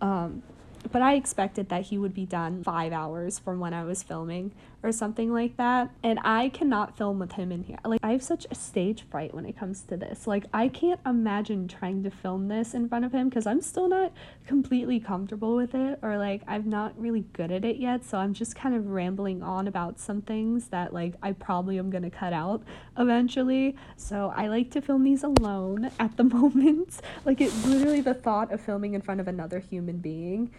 Um, 0.00 0.42
but 0.90 1.02
I 1.02 1.14
expected 1.14 1.68
that 1.68 1.82
he 1.82 1.98
would 1.98 2.14
be 2.14 2.24
done 2.24 2.64
five 2.64 2.92
hours 2.92 3.38
from 3.38 3.60
when 3.60 3.74
I 3.74 3.84
was 3.84 4.02
filming 4.02 4.52
or 4.82 4.92
something 4.92 5.32
like 5.32 5.56
that. 5.56 5.90
And 6.02 6.18
I 6.24 6.48
cannot 6.48 6.96
film 6.96 7.18
with 7.18 7.32
him 7.32 7.52
in 7.52 7.64
here. 7.64 7.78
Like, 7.84 8.00
I 8.02 8.12
have 8.12 8.22
such 8.22 8.46
a 8.50 8.54
stage 8.54 9.04
fright 9.10 9.34
when 9.34 9.44
it 9.44 9.58
comes 9.58 9.82
to 9.82 9.96
this. 9.96 10.26
Like, 10.26 10.44
I 10.52 10.68
can't 10.68 11.00
imagine 11.04 11.68
trying 11.68 12.02
to 12.04 12.10
film 12.10 12.48
this 12.48 12.74
in 12.74 12.88
front 12.88 13.04
of 13.04 13.12
him 13.12 13.28
because 13.28 13.46
I'm 13.46 13.60
still 13.60 13.88
not 13.88 14.12
completely 14.46 14.98
comfortable 14.98 15.54
with 15.54 15.74
it 15.74 15.98
or 16.02 16.18
like 16.18 16.42
I'm 16.48 16.68
not 16.68 16.92
really 17.00 17.24
good 17.34 17.52
at 17.52 17.64
it 17.64 17.76
yet. 17.76 18.04
So 18.04 18.18
I'm 18.18 18.34
just 18.34 18.56
kind 18.56 18.74
of 18.74 18.88
rambling 18.88 19.42
on 19.42 19.68
about 19.68 20.00
some 20.00 20.22
things 20.22 20.68
that 20.68 20.92
like 20.92 21.14
I 21.22 21.32
probably 21.32 21.78
am 21.78 21.90
going 21.90 22.02
to 22.02 22.10
cut 22.10 22.32
out 22.32 22.62
eventually. 22.98 23.76
So 23.96 24.32
I 24.34 24.48
like 24.48 24.70
to 24.72 24.80
film 24.80 25.04
these 25.04 25.22
alone 25.22 25.90
at 25.98 26.16
the 26.16 26.24
moment. 26.40 27.00
like, 27.24 27.40
it 27.40 27.52
literally 27.64 28.00
the 28.00 28.14
thought 28.14 28.52
of 28.52 28.60
filming 28.60 28.94
in 28.94 29.02
front 29.02 29.20
of 29.20 29.28
another 29.28 29.58
human 29.58 29.98
being 29.98 30.50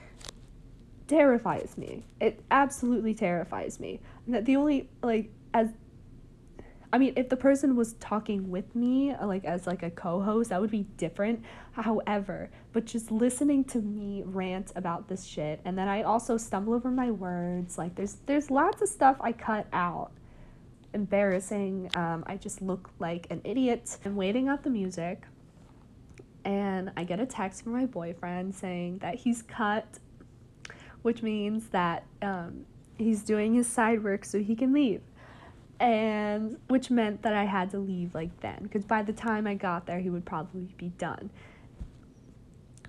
terrifies 1.12 1.78
me. 1.78 2.06
It 2.20 2.42
absolutely 2.50 3.14
terrifies 3.14 3.80
me. 3.80 4.00
And 4.26 4.34
that 4.34 4.46
the 4.46 4.56
only 4.56 4.90
like 5.04 5.30
as 5.54 5.70
I 6.94 6.98
mean, 6.98 7.14
if 7.16 7.30
the 7.30 7.38
person 7.38 7.76
was 7.76 7.94
talking 7.94 8.50
with 8.50 8.76
me, 8.76 9.16
like 9.22 9.46
as 9.46 9.66
like 9.68 9.84
a 9.84 9.90
co-host, 9.90 10.50
that 10.50 10.60
would 10.60 10.72
be 10.72 10.84
different. 10.98 11.44
However, 11.74 12.50
but 12.74 12.86
just 12.86 13.12
listening 13.12 13.64
to 13.66 13.80
me 13.80 14.24
rant 14.26 14.72
about 14.76 15.08
this 15.08 15.26
shit, 15.26 15.62
and 15.64 15.78
then 15.78 15.88
I 15.88 16.04
also 16.04 16.38
stumble 16.38 16.74
over 16.74 16.92
my 16.92 17.12
words. 17.12 17.78
Like 17.78 17.96
there's 17.96 18.18
there's 18.26 18.50
lots 18.50 18.82
of 18.82 18.90
stuff 18.90 19.18
I 19.22 19.34
cut 19.34 19.68
out. 19.74 20.12
Embarrassing. 20.94 21.90
Um, 21.96 22.24
I 22.28 22.36
just 22.36 22.62
look 22.62 22.90
like 23.00 23.28
an 23.30 23.42
idiot. 23.44 23.98
I'm 24.06 24.16
waiting 24.16 24.50
out 24.50 24.64
the 24.64 24.70
music, 24.70 25.24
and 26.46 26.92
I 26.98 27.04
get 27.04 27.20
a 27.20 27.26
text 27.26 27.64
from 27.64 27.74
my 27.74 27.86
boyfriend 27.86 28.56
saying 28.56 29.00
that 29.00 29.16
he's 29.16 29.42
cut 29.42 30.00
which 31.02 31.22
means 31.24 31.70
that 31.70 32.04
um, 32.22 32.66
he's 32.98 33.24
doing 33.24 33.54
his 33.54 33.68
side 33.68 34.04
work 34.04 34.26
so 34.26 34.40
he 34.40 34.56
can 34.56 34.74
leave. 34.74 35.02
And 35.80 36.58
which 36.68 36.92
meant 36.92 37.24
that 37.24 37.34
I 37.34 37.46
had 37.46 37.72
to 37.72 37.80
leave 37.80 38.14
like 38.14 38.40
then, 38.42 38.60
because 38.62 38.86
by 38.86 39.02
the 39.02 39.14
time 39.14 39.48
I 39.48 39.56
got 39.56 39.88
there, 39.88 40.00
he 40.00 40.12
would 40.12 40.26
probably 40.26 40.74
be 40.78 40.90
done. 40.90 41.32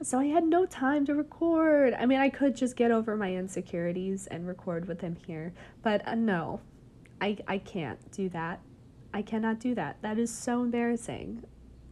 So 0.03 0.19
I 0.19 0.27
had 0.27 0.45
no 0.45 0.67
time 0.67 1.07
to 1.07 1.15
record. 1.15 1.95
I 1.95 2.07
mean, 2.07 2.19
I 2.19 2.29
could 2.29 2.57
just 2.57 2.77
get 2.77 2.91
over 2.91 3.17
my 3.17 3.35
insecurities 3.35 4.27
and 4.27 4.47
record 4.47 4.89
with 4.89 5.01
him 5.01 5.17
here, 5.27 5.55
but 5.83 6.07
uh, 6.07 6.17
no, 6.17 6.61
I, 7.21 7.39
I 7.47 7.59
can't 7.59 8.11
do 8.11 8.29
that. 8.31 8.61
I 9.15 9.23
cannot 9.23 9.61
do 9.61 9.75
that. 9.75 9.99
That 10.03 10.19
is 10.19 10.35
so 10.35 10.63
embarrassing. 10.63 11.45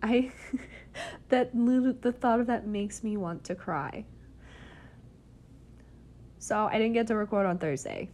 I 0.03 0.33
that 1.29 1.53
the 1.55 2.13
thought 2.13 2.41
of 2.41 2.47
that 2.49 2.67
makes 2.67 3.05
me 3.05 3.17
want 3.17 3.45
to 3.45 3.55
cry. 3.55 4.05
So 6.41 6.69
I 6.71 6.79
didn't 6.79 6.95
get 6.95 7.07
to 7.07 7.17
record 7.17 7.47
on 7.47 7.59
Thursday. 7.59 8.11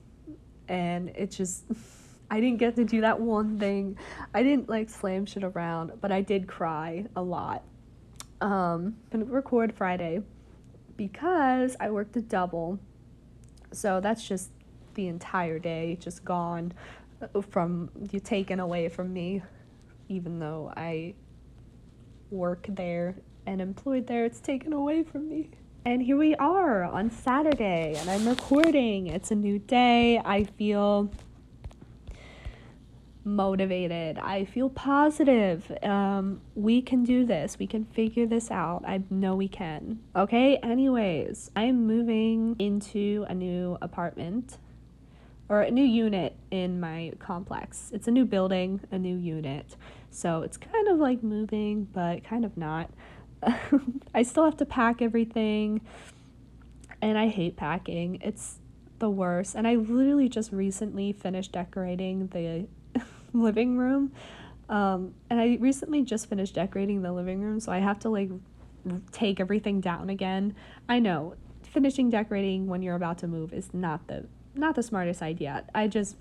And 0.68 1.09
it 1.11 1.30
just 1.30 1.64
I 2.30 2.40
didn't 2.40 2.59
get 2.59 2.76
to 2.76 2.85
do 2.85 3.00
that 3.00 3.18
one 3.18 3.59
thing. 3.59 3.97
I 4.35 4.42
didn't 4.42 4.68
like 4.68 4.90
slam 4.90 5.25
shit 5.25 5.45
around, 5.45 5.92
but 6.02 6.12
I 6.12 6.21
did 6.21 6.47
cry 6.47 7.06
a 7.16 7.23
lot. 7.23 7.62
Um, 8.42 8.97
gonna 9.11 9.25
record 9.25 9.73
Friday 9.73 10.21
because 10.99 11.76
I 11.80 11.90
worked 11.90 12.16
a 12.16 12.21
double. 12.21 12.78
So 13.73 14.00
that's 14.00 14.26
just 14.26 14.50
the 14.95 15.09
entire 15.09 15.59
day 15.59 15.97
just 16.00 16.25
gone 16.25 16.73
uh, 17.23 17.40
from 17.40 17.90
you 18.11 18.21
taken 18.21 18.61
away 18.61 18.88
from 18.88 19.12
me 19.12 19.42
even 20.09 20.38
though 20.38 20.73
I 20.76 21.14
work 22.30 22.66
there 22.68 23.16
and 23.47 23.61
employed 23.61 24.06
there, 24.06 24.25
it's 24.25 24.40
taken 24.40 24.73
away 24.73 25.02
from 25.02 25.28
me. 25.28 25.50
And 25.87 26.02
here 26.02 26.16
we 26.16 26.35
are 26.35 26.83
on 26.83 27.12
Saturday, 27.12 27.95
and 27.97 28.11
I'm 28.11 28.26
recording. 28.26 29.07
It's 29.07 29.31
a 29.31 29.37
new 29.37 29.61
day. 29.61 30.19
I 30.19 30.43
feel 30.43 31.12
motivated. 33.23 34.19
I 34.19 34.47
feel 34.47 34.69
positive. 34.69 35.71
Um, 35.85 36.40
we 36.57 36.83
can 36.83 37.05
do 37.05 37.25
this. 37.25 37.57
We 37.61 37.69
can 37.69 37.85
figure 37.85 38.26
this 38.26 38.50
out. 38.50 38.83
I 38.85 39.00
know 39.11 39.37
we 39.37 39.47
can. 39.47 40.00
Okay, 40.16 40.57
anyways, 40.57 41.52
I'm 41.55 41.87
moving 41.87 42.57
into 42.59 43.25
a 43.28 43.35
new 43.37 43.78
apartment 43.81 44.59
or 45.49 45.62
a 45.62 45.71
new 45.71 45.85
unit 45.85 46.37
in 46.50 46.81
my 46.81 47.12
complex. 47.21 47.93
It's 47.95 48.09
a 48.09 48.11
new 48.11 48.25
building, 48.25 48.81
a 48.90 48.99
new 48.99 49.16
unit. 49.16 49.76
So 50.11 50.43
it's 50.43 50.57
kind 50.57 50.88
of 50.88 50.99
like 50.99 51.23
moving, 51.23 51.85
but 51.85 52.25
kind 52.25 52.45
of 52.45 52.57
not. 52.57 52.90
I 54.14 54.23
still 54.23 54.45
have 54.45 54.57
to 54.59 54.66
pack 54.66 55.02
everything, 55.02 55.81
and 57.02 57.19
I 57.19 57.28
hate 57.28 57.57
packing. 57.57 58.19
It's 58.23 58.59
the 58.99 59.11
worst. 59.11 59.55
And 59.55 59.66
I 59.66 59.75
literally 59.75 60.28
just 60.28 60.52
recently 60.52 61.12
finished 61.12 61.52
decorating 61.52 62.28
the 62.28 62.66
living 63.33 63.76
room. 63.76 64.12
Um, 64.69 65.14
and 65.31 65.40
I 65.40 65.59
recently 65.61 66.02
just 66.02 66.28
finished 66.28 66.55
decorating 66.55 67.02
the 67.02 67.12
living 67.12 67.40
room, 67.40 67.61
so 67.61 67.71
I 67.71 67.78
have 67.78 67.99
to 68.00 68.09
like 68.09 68.31
take 69.12 69.40
everything 69.40 69.81
down 69.81 70.11
again. 70.11 70.55
I 70.88 70.99
know 70.99 71.35
finishing 71.62 72.09
decorating 72.09 72.66
when 72.66 72.83
you're 72.83 72.95
about 72.95 73.19
to 73.19 73.28
move 73.28 73.52
is 73.52 73.75
not 73.75 74.07
the 74.09 74.25
not 74.55 74.75
the 74.75 74.83
smartest 74.83 75.23
idea. 75.23 75.64
I 75.75 75.88
just 75.88 76.16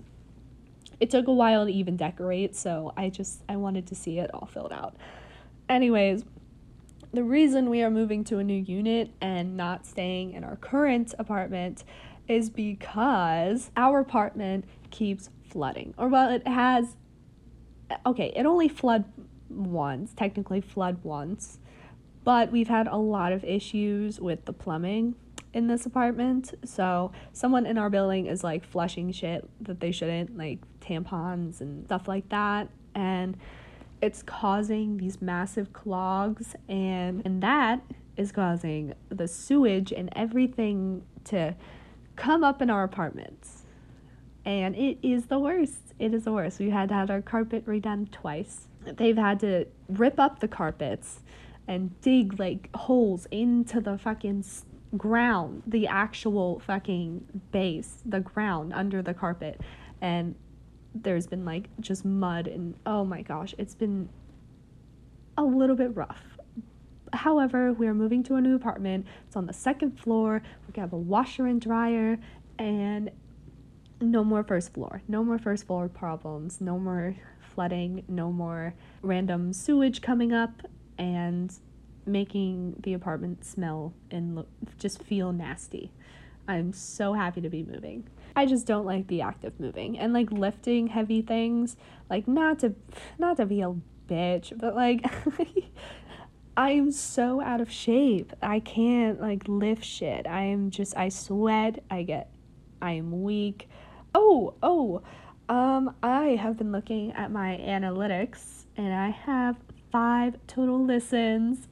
it 1.00 1.10
took 1.10 1.26
a 1.26 1.32
while 1.32 1.66
to 1.66 1.72
even 1.72 1.96
decorate, 1.96 2.54
so 2.54 2.92
I 2.96 3.08
just 3.08 3.42
I 3.48 3.56
wanted 3.56 3.86
to 3.88 3.94
see 3.94 4.18
it 4.18 4.30
all 4.32 4.46
filled 4.46 4.72
out. 4.72 4.96
Anyways, 5.68 6.24
the 7.16 7.24
reason 7.24 7.70
we 7.70 7.82
are 7.82 7.90
moving 7.90 8.24
to 8.24 8.38
a 8.38 8.44
new 8.44 8.62
unit 8.62 9.10
and 9.20 9.56
not 9.56 9.86
staying 9.86 10.32
in 10.32 10.44
our 10.44 10.56
current 10.56 11.14
apartment 11.18 11.84
is 12.28 12.50
because 12.50 13.70
our 13.76 14.00
apartment 14.00 14.64
keeps 14.90 15.30
flooding. 15.48 15.94
Or 15.96 16.08
well, 16.08 16.30
it 16.30 16.46
has 16.46 16.96
okay, 18.04 18.32
it 18.34 18.46
only 18.46 18.68
flood 18.68 19.04
once, 19.48 20.12
technically 20.12 20.60
flood 20.60 20.98
once, 21.04 21.58
but 22.24 22.50
we've 22.50 22.68
had 22.68 22.88
a 22.88 22.96
lot 22.96 23.32
of 23.32 23.44
issues 23.44 24.20
with 24.20 24.44
the 24.44 24.52
plumbing 24.52 25.14
in 25.52 25.68
this 25.68 25.86
apartment. 25.86 26.52
So 26.64 27.12
someone 27.32 27.64
in 27.64 27.78
our 27.78 27.88
building 27.88 28.26
is 28.26 28.42
like 28.44 28.64
flushing 28.64 29.12
shit 29.12 29.48
that 29.60 29.80
they 29.80 29.92
shouldn't, 29.92 30.36
like 30.36 30.58
tampons 30.80 31.60
and 31.60 31.86
stuff 31.86 32.08
like 32.08 32.28
that. 32.28 32.68
And 32.94 33.36
it's 34.00 34.22
causing 34.22 34.98
these 34.98 35.22
massive 35.22 35.72
clogs 35.72 36.54
and 36.68 37.22
and 37.24 37.42
that 37.42 37.80
is 38.16 38.32
causing 38.32 38.94
the 39.08 39.28
sewage 39.28 39.92
and 39.92 40.08
everything 40.16 41.02
to 41.24 41.54
come 42.16 42.42
up 42.42 42.62
in 42.62 42.70
our 42.70 42.82
apartments. 42.82 43.64
And 44.44 44.74
it 44.74 44.98
is 45.02 45.26
the 45.26 45.38
worst. 45.38 45.94
It 45.98 46.14
is 46.14 46.24
the 46.24 46.32
worst. 46.32 46.58
We 46.58 46.70
had 46.70 46.88
to 46.88 46.94
have 46.94 47.10
our 47.10 47.20
carpet 47.20 47.66
redone 47.66 48.10
twice. 48.10 48.68
They've 48.84 49.16
had 49.16 49.40
to 49.40 49.66
rip 49.88 50.18
up 50.18 50.40
the 50.40 50.48
carpets 50.48 51.20
and 51.68 52.00
dig 52.00 52.38
like 52.38 52.70
holes 52.74 53.26
into 53.30 53.80
the 53.80 53.98
fucking 53.98 54.44
ground, 54.96 55.62
the 55.66 55.86
actual 55.88 56.60
fucking 56.60 57.26
base, 57.50 58.02
the 58.06 58.20
ground 58.20 58.72
under 58.72 59.02
the 59.02 59.14
carpet. 59.14 59.60
And 60.00 60.36
there's 61.02 61.26
been 61.26 61.44
like 61.44 61.68
just 61.80 62.04
mud 62.04 62.46
and 62.46 62.74
oh 62.86 63.04
my 63.04 63.22
gosh, 63.22 63.54
it's 63.58 63.74
been 63.74 64.08
a 65.36 65.44
little 65.44 65.76
bit 65.76 65.94
rough. 65.96 66.22
However, 67.12 67.72
we 67.72 67.86
are 67.86 67.94
moving 67.94 68.22
to 68.24 68.34
a 68.34 68.40
new 68.40 68.56
apartment. 68.56 69.06
It's 69.26 69.36
on 69.36 69.46
the 69.46 69.52
second 69.52 69.98
floor. 69.98 70.42
We 70.66 70.80
have 70.80 70.92
a 70.92 70.98
washer 70.98 71.46
and 71.46 71.60
dryer 71.60 72.18
and 72.58 73.10
no 74.00 74.24
more 74.24 74.42
first 74.42 74.74
floor. 74.74 75.02
No 75.08 75.24
more 75.24 75.38
first 75.38 75.66
floor 75.66 75.88
problems. 75.88 76.60
No 76.60 76.78
more 76.78 77.16
flooding. 77.40 78.04
No 78.08 78.32
more 78.32 78.74
random 79.02 79.52
sewage 79.52 80.02
coming 80.02 80.32
up 80.32 80.62
and 80.98 81.52
making 82.06 82.76
the 82.82 82.94
apartment 82.94 83.44
smell 83.44 83.92
and 84.10 84.36
look, 84.36 84.48
just 84.78 85.02
feel 85.02 85.32
nasty. 85.32 85.92
I'm 86.48 86.72
so 86.72 87.12
happy 87.14 87.40
to 87.40 87.48
be 87.48 87.62
moving. 87.64 88.08
I 88.36 88.46
just 88.46 88.66
don't 88.66 88.84
like 88.84 89.06
the 89.08 89.22
act 89.22 89.44
of 89.44 89.58
moving 89.58 89.98
and 89.98 90.12
like 90.12 90.30
lifting 90.30 90.88
heavy 90.88 91.22
things. 91.22 91.76
Like 92.10 92.28
not 92.28 92.58
to 92.60 92.74
not 93.18 93.38
to 93.38 93.46
be 93.46 93.62
a 93.62 93.74
bitch, 94.08 94.56
but 94.56 94.76
like 94.76 95.04
I'm 96.56 96.92
so 96.92 97.40
out 97.40 97.60
of 97.60 97.70
shape. 97.70 98.32
I 98.42 98.60
can't 98.60 99.20
like 99.20 99.48
lift 99.48 99.84
shit. 99.84 100.26
I 100.26 100.42
am 100.42 100.70
just 100.70 100.96
I 100.96 101.08
sweat, 101.08 101.82
I 101.90 102.02
get 102.02 102.30
I 102.82 102.92
am 102.92 103.22
weak. 103.22 103.68
Oh, 104.14 104.54
oh. 104.62 105.02
Um 105.48 105.94
I 106.02 106.36
have 106.40 106.58
been 106.58 106.72
looking 106.72 107.12
at 107.12 107.32
my 107.32 107.58
analytics 107.62 108.66
and 108.76 108.92
I 108.92 109.08
have 109.08 109.56
5 109.90 110.36
total 110.46 110.84
listens 110.84 111.68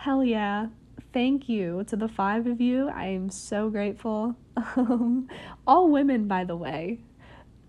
Hell 0.00 0.24
yeah. 0.24 0.68
Thank 1.12 1.48
you 1.48 1.82
to 1.88 1.96
the 1.96 2.06
five 2.06 2.46
of 2.46 2.60
you. 2.60 2.88
I 2.88 3.06
am 3.06 3.30
so 3.30 3.70
grateful. 3.70 4.36
Um, 4.76 5.26
all 5.66 5.88
women, 5.88 6.28
by 6.28 6.44
the 6.44 6.54
way. 6.54 6.98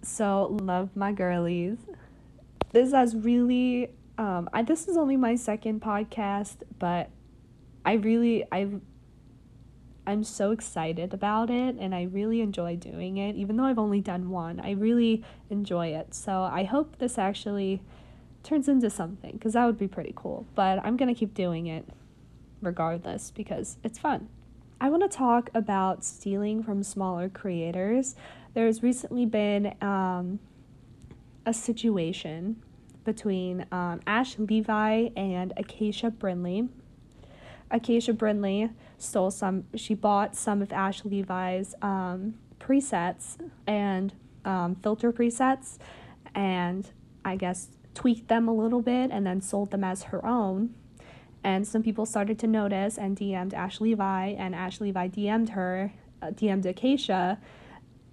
So, 0.02 0.58
love 0.62 0.90
my 0.94 1.14
girlies. 1.14 1.78
This 2.74 2.92
has 2.92 3.16
really, 3.16 3.92
um, 4.18 4.50
I, 4.52 4.64
this 4.64 4.90
is 4.90 4.98
only 4.98 5.16
my 5.16 5.36
second 5.36 5.82
podcast, 5.82 6.58
but 6.80 7.10
I 7.86 7.94
really, 7.94 8.44
I, 8.52 8.68
I'm 10.06 10.24
so 10.26 10.52
excited 10.52 11.14
about 11.14 11.50
it 11.50 11.76
and 11.80 11.96
I 11.96 12.04
really 12.04 12.42
enjoy 12.42 12.76
doing 12.76 13.18
it. 13.18 13.36
Even 13.38 13.56
though 13.56 13.66
I've 13.66 13.80
only 13.80 14.02
done 14.02 14.30
one, 14.30 14.60
I 14.60 14.72
really 14.72 15.24
enjoy 15.50 15.88
it. 15.88 16.14
So, 16.14 16.44
I 16.44 16.66
hope 16.66 16.98
this 16.98 17.18
actually 17.18 17.82
turns 18.44 18.68
into 18.68 18.90
something 18.90 19.32
because 19.32 19.54
that 19.54 19.66
would 19.66 19.80
be 19.80 19.88
pretty 19.88 20.14
cool. 20.16 20.46
But 20.56 20.80
I'm 20.84 20.98
going 20.98 21.14
to 21.14 21.18
keep 21.18 21.34
doing 21.34 21.68
it 21.68 21.88
regardless 22.62 23.32
because 23.32 23.78
it's 23.84 24.00
fun. 24.00 24.30
I 24.80 24.90
want 24.90 25.10
to 25.10 25.18
talk 25.18 25.50
about 25.54 26.04
stealing 26.04 26.64
from 26.64 26.84
smaller 26.84 27.30
creators. 27.30 28.16
There's 28.54 28.82
recently 28.82 29.26
been 29.26 29.76
um, 29.82 30.40
a 31.46 31.54
situation 31.54 32.62
between 33.04 33.66
um, 33.72 34.02
Ash 34.08 34.38
Levi 34.38 35.10
and 35.16 35.54
Acacia 35.58 36.12
Brinley. 36.12 36.70
Acacia 37.70 38.14
Brinley 38.14 38.74
stole 38.98 39.32
some, 39.32 39.66
she 39.76 39.94
bought 39.94 40.36
some 40.36 40.62
of 40.62 40.72
Ash 40.74 41.06
Levi's 41.06 41.74
um, 41.82 42.36
presets 42.60 43.38
and 43.66 44.14
um, 44.46 44.76
filter 44.76 45.12
presets 45.12 45.78
and 46.36 46.92
I 47.24 47.36
guess 47.36 47.70
tweaked 47.94 48.28
them 48.28 48.48
a 48.48 48.54
little 48.54 48.82
bit 48.82 49.12
and 49.12 49.26
then 49.26 49.42
sold 49.42 49.72
them 49.72 49.84
as 49.84 50.04
her 50.04 50.26
own 50.26 50.74
and 51.44 51.68
some 51.68 51.84
people 51.84 52.06
started 52.06 52.38
to 52.40 52.48
notice 52.48 52.98
and 52.98 53.18
DM'd 53.18 53.54
Ash 53.54 53.82
Levi, 53.82 54.28
and 54.30 54.54
Ash 54.54 54.80
Levi 54.80 55.08
DM'd 55.08 55.50
her, 55.50 55.94
uh, 56.22 56.28
DM'd 56.28 56.66
Acacia, 56.66 57.40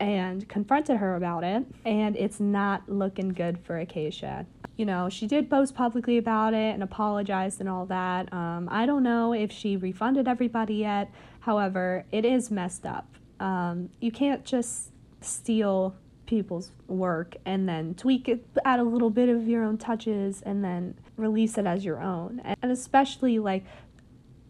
and 0.01 0.49
confronted 0.49 0.99
her 0.99 1.17
about 1.17 1.45
it. 1.45 1.65
And 1.85 2.17
it's 2.17 2.41
not 2.41 2.89
looking 2.89 3.31
good 3.31 3.59
for 3.59 3.79
Acacia. 3.79 4.47
You 4.77 4.87
know, 4.87 5.09
she 5.09 5.27
did 5.27 5.51
post 5.51 5.75
publicly 5.75 6.19
about 6.19 6.55
it 6.55 6.73
and 6.75 6.83
apologized 6.83 7.61
and 7.61 7.69
all 7.69 7.87
that. 7.87 8.33
Um, 8.33 8.69
I 8.71 8.87
don't 8.87 9.03
know 9.03 9.33
if 9.33 9.51
she 9.51 9.77
refunded 9.77 10.29
everybody 10.29 10.75
yet. 10.75 11.11
However, 11.41 12.05
it 12.13 12.25
is 12.25 12.51
messed 12.51 12.87
up. 12.87 13.09
Um, 13.41 13.91
you 14.01 14.13
can't 14.13 14.45
just 14.45 14.93
steal 15.21 15.97
people's 16.27 16.71
work 16.87 17.37
and 17.45 17.69
then 17.69 17.95
tweak 17.95 18.29
it, 18.29 18.47
add 18.65 18.79
a 18.79 18.85
little 18.85 19.11
bit 19.11 19.29
of 19.29 19.49
your 19.49 19.65
own 19.65 19.79
touches, 19.79 20.43
and 20.43 20.63
then 20.63 20.95
release 21.19 21.59
it 21.59 21.67
as 21.67 21.85
your 21.85 22.01
own. 22.01 22.41
And 22.63 22.73
especially 22.73 23.39
like 23.39 23.65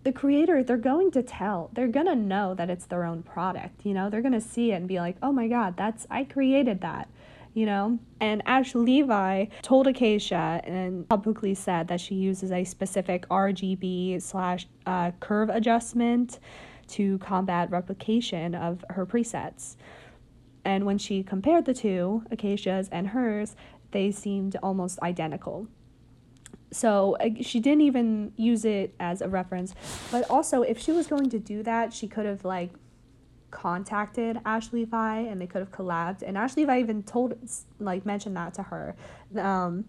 the 0.04 0.12
creator, 0.12 0.62
they're 0.62 0.76
going 0.76 1.10
to 1.12 1.22
tell, 1.22 1.70
they're 1.75 1.88
gonna 1.88 2.14
know 2.14 2.54
that 2.54 2.70
it's 2.70 2.87
their 2.87 3.04
own 3.04 3.22
product, 3.22 3.84
you 3.84 3.94
know, 3.94 4.08
they're 4.08 4.22
gonna 4.22 4.40
see 4.40 4.72
it 4.72 4.76
and 4.76 4.88
be 4.88 5.00
like, 5.00 5.16
oh 5.22 5.32
my 5.32 5.48
god, 5.48 5.76
that's, 5.76 6.06
I 6.10 6.25
created 6.25 6.80
that. 6.82 7.08
You 7.54 7.66
know, 7.66 7.98
and 8.20 8.42
Ash 8.46 8.75
Levi 8.76 9.46
told 9.62 9.88
Acacia 9.88 10.60
and 10.64 11.08
publicly 11.08 11.54
said 11.54 11.88
that 11.88 12.00
she 12.00 12.14
uses 12.14 12.52
a 12.52 12.62
specific 12.62 13.28
RGB 13.28 14.22
slash 14.22 14.68
uh, 14.87 15.10
curve 15.18 15.48
adjustment 15.50 16.38
to 16.88 17.18
combat 17.18 17.70
replication 17.70 18.54
of 18.54 18.84
her 18.90 19.04
presets 19.06 19.76
And 20.64 20.84
when 20.84 20.98
she 20.98 21.22
compared 21.22 21.64
the 21.64 21.75
two, 21.75 22.25
Acacia's 22.30 22.88
and 22.90 23.08
hers, 23.08 23.56
they 23.90 24.10
seemed 24.10 24.56
almost 24.62 25.00
identical. 25.00 25.66
So 26.70 27.16
uh, 27.20 27.30
she 27.40 27.60
didn't 27.60 27.82
even 27.82 28.32
use 28.37 28.64
it 28.64 28.94
as 29.00 29.20
a 29.22 29.28
reference. 29.28 29.75
But 30.10 30.28
also, 30.30 30.62
if 30.62 30.78
she 30.78 30.92
was 30.92 31.06
going 31.06 31.30
to 31.30 31.38
do 31.38 31.62
that, 31.62 31.92
she 31.92 32.08
could 32.08 32.26
have 32.26 32.44
like 32.44 32.70
contacted 33.50 34.40
Ash 34.44 34.72
Levi 34.72 35.18
and 35.20 35.40
they 35.40 35.46
could 35.46 35.60
have 35.60 35.72
collabed. 35.72 36.22
And 36.22 36.37
Ash 36.37 36.56
Levi 36.56 36.80
even 36.80 37.02
told, 37.02 37.34
like, 37.78 38.04
mentioned 38.04 38.37
that 38.37 38.54
to 38.54 38.64
her. 38.64 38.94
Um, 39.37 39.87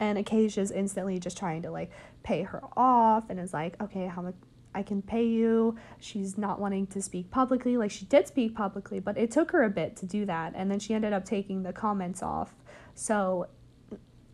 and 0.00 0.18
Acacia's 0.18 0.70
instantly 0.70 1.18
just 1.18 1.36
trying 1.36 1.62
to 1.62 1.70
like 1.70 1.90
pay 2.22 2.42
her 2.42 2.62
off 2.76 3.30
and 3.30 3.38
is 3.38 3.52
like, 3.52 3.80
okay, 3.82 4.06
how 4.06 4.22
much 4.22 4.34
I 4.74 4.82
can 4.82 5.02
pay 5.02 5.24
you. 5.24 5.76
She's 6.00 6.36
not 6.36 6.60
wanting 6.60 6.88
to 6.88 7.00
speak 7.00 7.30
publicly. 7.30 7.76
Like 7.76 7.90
she 7.90 8.04
did 8.06 8.26
speak 8.26 8.54
publicly, 8.54 8.98
but 8.98 9.16
it 9.16 9.30
took 9.30 9.52
her 9.52 9.62
a 9.62 9.70
bit 9.70 9.96
to 9.96 10.06
do 10.06 10.26
that. 10.26 10.52
And 10.56 10.70
then 10.70 10.80
she 10.80 10.94
ended 10.94 11.12
up 11.12 11.24
taking 11.24 11.62
the 11.62 11.72
comments 11.72 12.22
off. 12.22 12.54
So, 12.94 13.48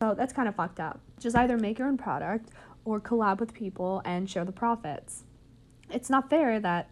so 0.01 0.15
that's 0.15 0.33
kind 0.33 0.49
of 0.49 0.55
fucked 0.55 0.81
up. 0.81 1.01
Just 1.19 1.37
either 1.37 1.57
make 1.59 1.79
your 1.79 1.89
own 1.89 1.99
product 1.99 2.51
or 2.85 3.01
collab 3.01 3.39
with 3.39 3.53
people 3.53 4.03
and 4.05 4.29
share 4.29 4.45
the 4.45 4.53
profits. 4.53 5.25
It's 5.91 6.09
not 6.09 6.31
fair 6.31 6.61
that 6.61 6.89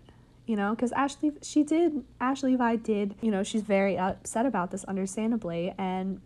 you 0.46 0.56
know 0.56 0.74
because 0.74 0.92
ashley 0.92 1.30
she 1.42 1.62
did 1.62 2.02
ash 2.22 2.42
levi 2.42 2.74
did 2.76 3.14
you 3.20 3.30
know 3.30 3.42
she's 3.42 3.60
very 3.60 3.98
upset 3.98 4.46
about 4.46 4.70
this 4.70 4.82
understandably 4.84 5.74
and 5.76 6.22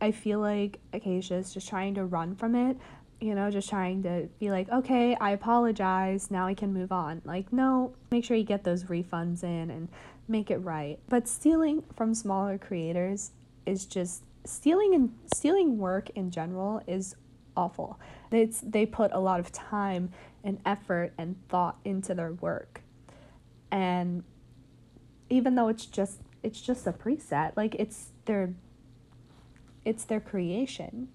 i 0.00 0.10
feel 0.10 0.40
like 0.40 0.78
acacia's 0.94 1.52
just 1.52 1.68
trying 1.68 1.94
to 1.94 2.06
run 2.06 2.34
from 2.34 2.54
it 2.54 2.78
you 3.20 3.34
know, 3.34 3.50
just 3.50 3.68
trying 3.68 4.02
to 4.02 4.28
be 4.38 4.50
like, 4.50 4.68
okay, 4.70 5.14
I 5.20 5.32
apologize, 5.32 6.30
now 6.30 6.46
I 6.46 6.54
can 6.54 6.72
move 6.72 6.90
on. 6.90 7.20
Like, 7.24 7.52
no, 7.52 7.94
make 8.10 8.24
sure 8.24 8.36
you 8.36 8.44
get 8.44 8.64
those 8.64 8.84
refunds 8.84 9.44
in 9.44 9.70
and 9.70 9.88
make 10.26 10.50
it 10.50 10.58
right. 10.58 10.98
But 11.08 11.28
stealing 11.28 11.84
from 11.94 12.14
smaller 12.14 12.56
creators 12.56 13.32
is 13.66 13.84
just 13.84 14.24
stealing 14.44 14.94
and 14.94 15.14
stealing 15.34 15.78
work 15.78 16.10
in 16.10 16.30
general 16.30 16.82
is 16.86 17.16
awful. 17.56 17.98
It's 18.30 18.60
they 18.60 18.86
put 18.86 19.12
a 19.12 19.20
lot 19.20 19.40
of 19.40 19.52
time 19.52 20.12
and 20.44 20.58
effort 20.64 21.12
and 21.18 21.36
thought 21.48 21.78
into 21.84 22.14
their 22.14 22.32
work. 22.32 22.82
And 23.70 24.24
even 25.28 25.54
though 25.54 25.68
it's 25.68 25.86
just 25.86 26.20
it's 26.42 26.60
just 26.60 26.86
a 26.86 26.92
preset, 26.92 27.56
like 27.56 27.74
it's 27.76 28.12
their 28.24 28.54
it's 29.84 30.04
their 30.04 30.20
creation. 30.20 31.08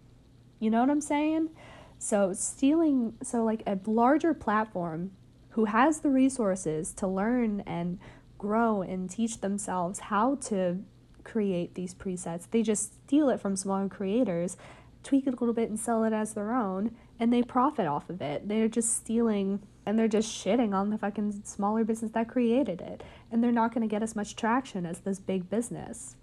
You 0.60 0.70
know 0.70 0.82
what 0.82 0.90
I'm 0.90 1.02
saying? 1.02 1.50
So 1.98 2.34
stealing, 2.34 3.16
so 3.24 3.44
like 3.44 3.64
a 3.66 3.80
larger 3.86 4.34
platform 4.34 5.12
who 5.50 5.66
has 5.66 6.02
the 6.02 6.10
resources 6.10 6.92
to 6.94 7.08
learn 7.08 7.62
and 7.62 8.00
grow 8.38 8.82
and 8.82 9.10
teach 9.10 9.42
themselves 9.42 10.00
how 10.00 10.36
to 10.36 10.80
create 11.26 11.76
these 11.76 11.94
presets, 11.94 12.48
they 12.50 12.64
just 12.64 12.94
steal 13.06 13.30
it 13.30 13.42
from 13.42 13.58
smaller 13.58 13.90
creators, 13.90 14.56
tweak 15.04 15.28
it 15.28 15.34
a 15.34 15.38
little 15.38 15.54
bit 15.54 15.70
and 15.70 15.78
sell 15.78 16.06
it 16.06 16.14
as 16.14 16.34
their 16.34 16.54
own, 16.54 16.96
and 17.20 17.34
they 17.34 17.44
profit 17.44 17.88
off 17.88 18.10
of 18.10 18.22
it. 18.22 18.48
They're 18.48 18.70
just 18.70 18.96
stealing 18.96 19.62
and 19.86 20.00
they're 20.00 20.08
just 20.08 20.30
shitting 20.30 20.74
on 20.74 20.90
the 20.90 20.98
fucking 20.98 21.42
smaller 21.44 21.84
business 21.84 22.12
that 22.14 22.28
created 22.30 22.82
it. 22.82 23.04
And 23.32 23.44
they're 23.44 23.52
not 23.52 23.74
going 23.74 23.88
to 23.88 23.92
get 23.92 24.02
as 24.02 24.16
much 24.16 24.36
traction 24.36 24.86
as 24.86 25.00
this 25.00 25.20
big 25.20 25.50
business. 25.50 26.16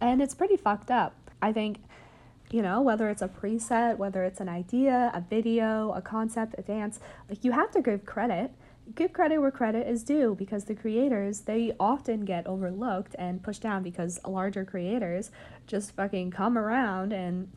And 0.00 0.20
it's 0.20 0.34
pretty 0.34 0.56
fucked 0.56 0.90
up. 0.90 1.14
I 1.40 1.52
think 1.52 1.78
you 2.50 2.62
know, 2.62 2.80
whether 2.82 3.08
it's 3.08 3.22
a 3.22 3.28
preset, 3.28 3.96
whether 3.96 4.22
it's 4.22 4.40
an 4.40 4.48
idea, 4.48 5.10
a 5.14 5.20
video, 5.20 5.92
a 5.92 6.00
concept, 6.00 6.54
a 6.58 6.62
dance, 6.62 7.00
like 7.28 7.44
you 7.44 7.52
have 7.52 7.70
to 7.72 7.82
give 7.82 8.04
credit. 8.04 8.52
Give 8.94 9.12
credit 9.12 9.38
where 9.38 9.50
credit 9.50 9.88
is 9.88 10.02
due 10.02 10.34
because 10.34 10.64
the 10.64 10.74
creators, 10.74 11.40
they 11.40 11.74
often 11.80 12.24
get 12.24 12.46
overlooked 12.46 13.16
and 13.18 13.42
pushed 13.42 13.62
down 13.62 13.82
because 13.82 14.20
larger 14.26 14.64
creators 14.64 15.30
just 15.66 15.92
fucking 15.92 16.30
come 16.30 16.58
around 16.58 17.12
and 17.12 17.50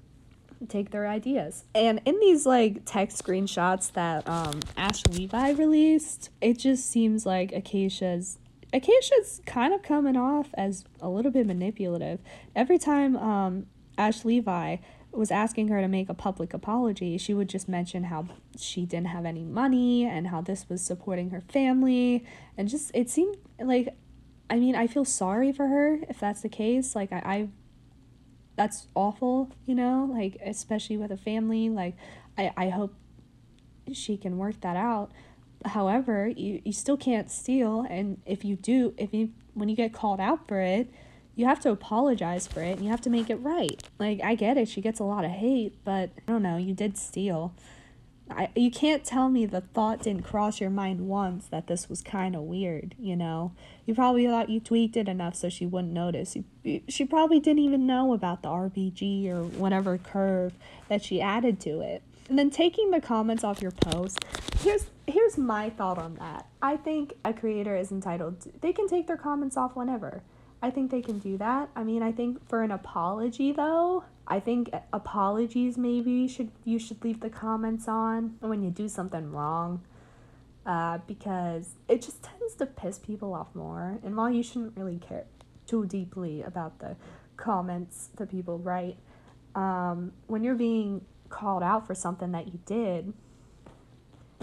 take 0.70 0.92
their 0.92 1.08
ideas. 1.08 1.66
And 1.76 2.02
in 2.06 2.20
these 2.20 2.46
like 2.46 2.84
text 2.86 3.24
screenshots 3.24 3.92
that 3.94 4.28
um 4.28 4.62
Ash 4.76 5.06
Levi 5.06 5.52
released, 5.52 6.30
it 6.42 6.58
just 6.58 6.90
seems 6.90 7.26
like 7.26 7.52
Acacia's 7.52 8.40
Acacia's 8.74 9.42
kind 9.46 9.74
of 9.74 9.82
coming 9.82 10.18
off 10.18 10.50
as 10.56 10.86
a 11.02 11.10
little 11.10 11.32
bit 11.32 11.46
manipulative. 11.46 12.20
Every 12.56 12.78
time 12.78 13.16
um 13.18 13.68
Ash 13.98 14.26
Levi 14.26 14.78
was 15.18 15.32
asking 15.32 15.70
her 15.70 15.82
to 15.82 15.88
make 15.88 16.10
a 16.10 16.14
public 16.14 16.54
apology, 16.54 17.18
she 17.18 17.34
would 17.34 17.50
just 17.50 17.68
mention 17.68 18.06
how 18.06 18.28
she 18.58 18.86
didn't 18.86 19.08
have 19.08 19.26
any 19.26 19.44
money 19.44 20.06
and 20.06 20.28
how 20.28 20.42
this 20.42 20.70
was 20.70 20.82
supporting 20.82 21.32
her 21.32 21.42
family. 21.42 22.26
And 22.58 22.70
just, 22.70 22.92
it 22.94 23.10
seemed 23.10 23.38
like, 23.60 23.96
I 24.50 24.58
mean, 24.58 24.76
I 24.76 24.88
feel 24.88 25.06
sorry 25.06 25.52
for 25.52 25.68
her 25.68 26.00
if 26.10 26.20
that's 26.20 26.42
the 26.42 26.50
case. 26.50 26.96
Like, 26.96 27.12
I, 27.12 27.18
I 27.26 27.50
that's 28.56 28.88
awful, 28.96 29.52
you 29.66 29.76
know, 29.76 30.10
like, 30.12 30.38
especially 30.44 30.98
with 30.98 31.12
a 31.12 31.18
family. 31.18 31.70
Like, 31.70 31.96
I, 32.38 32.52
I 32.58 32.70
hope 32.70 32.94
she 33.94 34.18
can 34.18 34.38
work 34.38 34.62
that 34.62 34.76
out. 34.76 35.12
However, 35.66 36.28
you, 36.28 36.62
you 36.66 36.74
still 36.74 36.98
can't 36.98 37.30
steal. 37.32 37.86
And 37.90 38.22
if 38.26 38.44
you 38.44 38.56
do, 38.56 38.94
if 38.98 39.14
you, 39.14 39.32
when 39.54 39.70
you 39.70 39.76
get 39.76 39.94
called 39.94 40.20
out 40.20 40.48
for 40.48 40.60
it, 40.60 40.90
you 41.38 41.46
have 41.46 41.60
to 41.62 41.70
apologize 41.70 42.48
for 42.48 42.62
it 42.62 42.78
and 42.78 42.84
you 42.84 42.90
have 42.90 43.00
to 43.02 43.12
make 43.12 43.30
it 43.30 43.36
right. 43.36 43.82
Like 44.00 44.20
I 44.24 44.36
get 44.36 44.58
it, 44.58 44.68
she 44.68 44.82
gets 44.82 45.00
a 45.00 45.04
lot 45.04 45.24
of 45.24 45.32
hate, 45.32 45.76
but 45.86 46.10
I 46.28 46.32
don't 46.32 46.42
know, 46.42 46.58
you 46.58 46.74
did 46.74 46.98
steal. 46.98 47.54
I 48.30 48.50
you 48.56 48.72
can't 48.72 49.06
tell 49.06 49.30
me 49.30 49.46
the 49.46 49.62
thought 49.62 50.02
didn't 50.02 50.24
cross 50.24 50.60
your 50.60 50.72
mind 50.72 51.08
once 51.08 51.46
that 51.48 51.68
this 51.68 51.88
was 51.88 52.02
kind 52.02 52.36
of 52.36 52.42
weird, 52.42 52.96
you 53.00 53.16
know. 53.16 53.54
You 53.86 53.94
probably 53.94 54.26
thought 54.26 54.50
you 54.50 54.60
tweaked 54.60 54.98
it 54.98 55.08
enough 55.08 55.36
so 55.36 55.48
she 55.48 55.68
wouldn't 55.68 55.94
notice. 55.94 56.36
You, 56.64 56.82
she 56.90 57.06
probably 57.06 57.40
didn't 57.40 57.60
even 57.60 57.86
know 57.86 58.14
about 58.14 58.42
the 58.42 58.50
RBG 58.50 59.30
or 59.30 59.44
whatever 59.44 59.98
curve 60.00 60.54
that 60.90 61.04
she 61.04 61.22
added 61.22 61.62
to 61.62 61.82
it. 61.82 62.02
And 62.28 62.38
then 62.38 62.50
taking 62.50 62.90
the 62.92 63.00
comments 63.00 63.44
off 63.44 63.62
your 63.62 63.72
post. 63.72 64.26
Here's 64.60 64.88
here's 65.06 65.38
my 65.38 65.70
thought 65.70 66.00
on 66.00 66.16
that. 66.16 66.48
I 66.64 66.78
think 66.78 67.14
a 67.24 67.32
creator 67.32 67.78
is 67.78 67.92
entitled 67.92 68.42
to, 68.42 68.52
they 68.60 68.74
can 68.74 68.88
take 68.88 69.06
their 69.06 69.18
comments 69.18 69.56
off 69.56 69.76
whenever 69.76 70.24
I 70.62 70.72
think 70.72 70.92
they 70.92 71.02
can 71.02 71.20
do 71.20 71.38
that. 71.38 71.70
I 71.76 71.84
mean, 71.84 72.02
I 72.02 72.12
think 72.12 72.48
for 72.48 72.64
an 72.64 72.72
apology 72.72 73.52
though, 73.52 74.04
I 74.28 74.40
think 74.40 74.72
apologies 74.92 75.78
maybe 75.78 76.28
should 76.28 76.52
you 76.66 76.80
should 76.80 77.04
leave 77.04 77.20
the 77.20 77.30
comments 77.30 77.88
on 77.88 78.36
when 78.40 78.64
you 78.64 78.72
do 78.72 78.90
something 78.90 79.32
wrong. 79.32 79.82
Uh, 80.68 80.98
because 81.08 81.76
it 81.88 82.02
just 82.02 82.22
tends 82.22 82.54
to 82.56 82.66
piss 82.66 83.00
people 83.00 83.34
off 83.34 83.48
more. 83.56 84.00
And 84.04 84.18
while 84.18 84.30
you 84.30 84.44
shouldn't 84.44 84.76
really 84.76 84.98
care 84.98 85.24
too 85.66 85.86
deeply 85.86 86.42
about 86.42 86.80
the 86.80 86.98
comments 87.38 88.10
that 88.18 88.30
people 88.30 88.58
write, 88.58 88.98
um, 89.56 90.12
when 90.28 90.44
you're 90.44 90.56
being 90.56 91.06
called 91.30 91.64
out 91.64 91.88
for 91.88 91.96
something 91.96 92.34
that 92.34 92.48
you 92.48 92.60
did, 92.66 93.14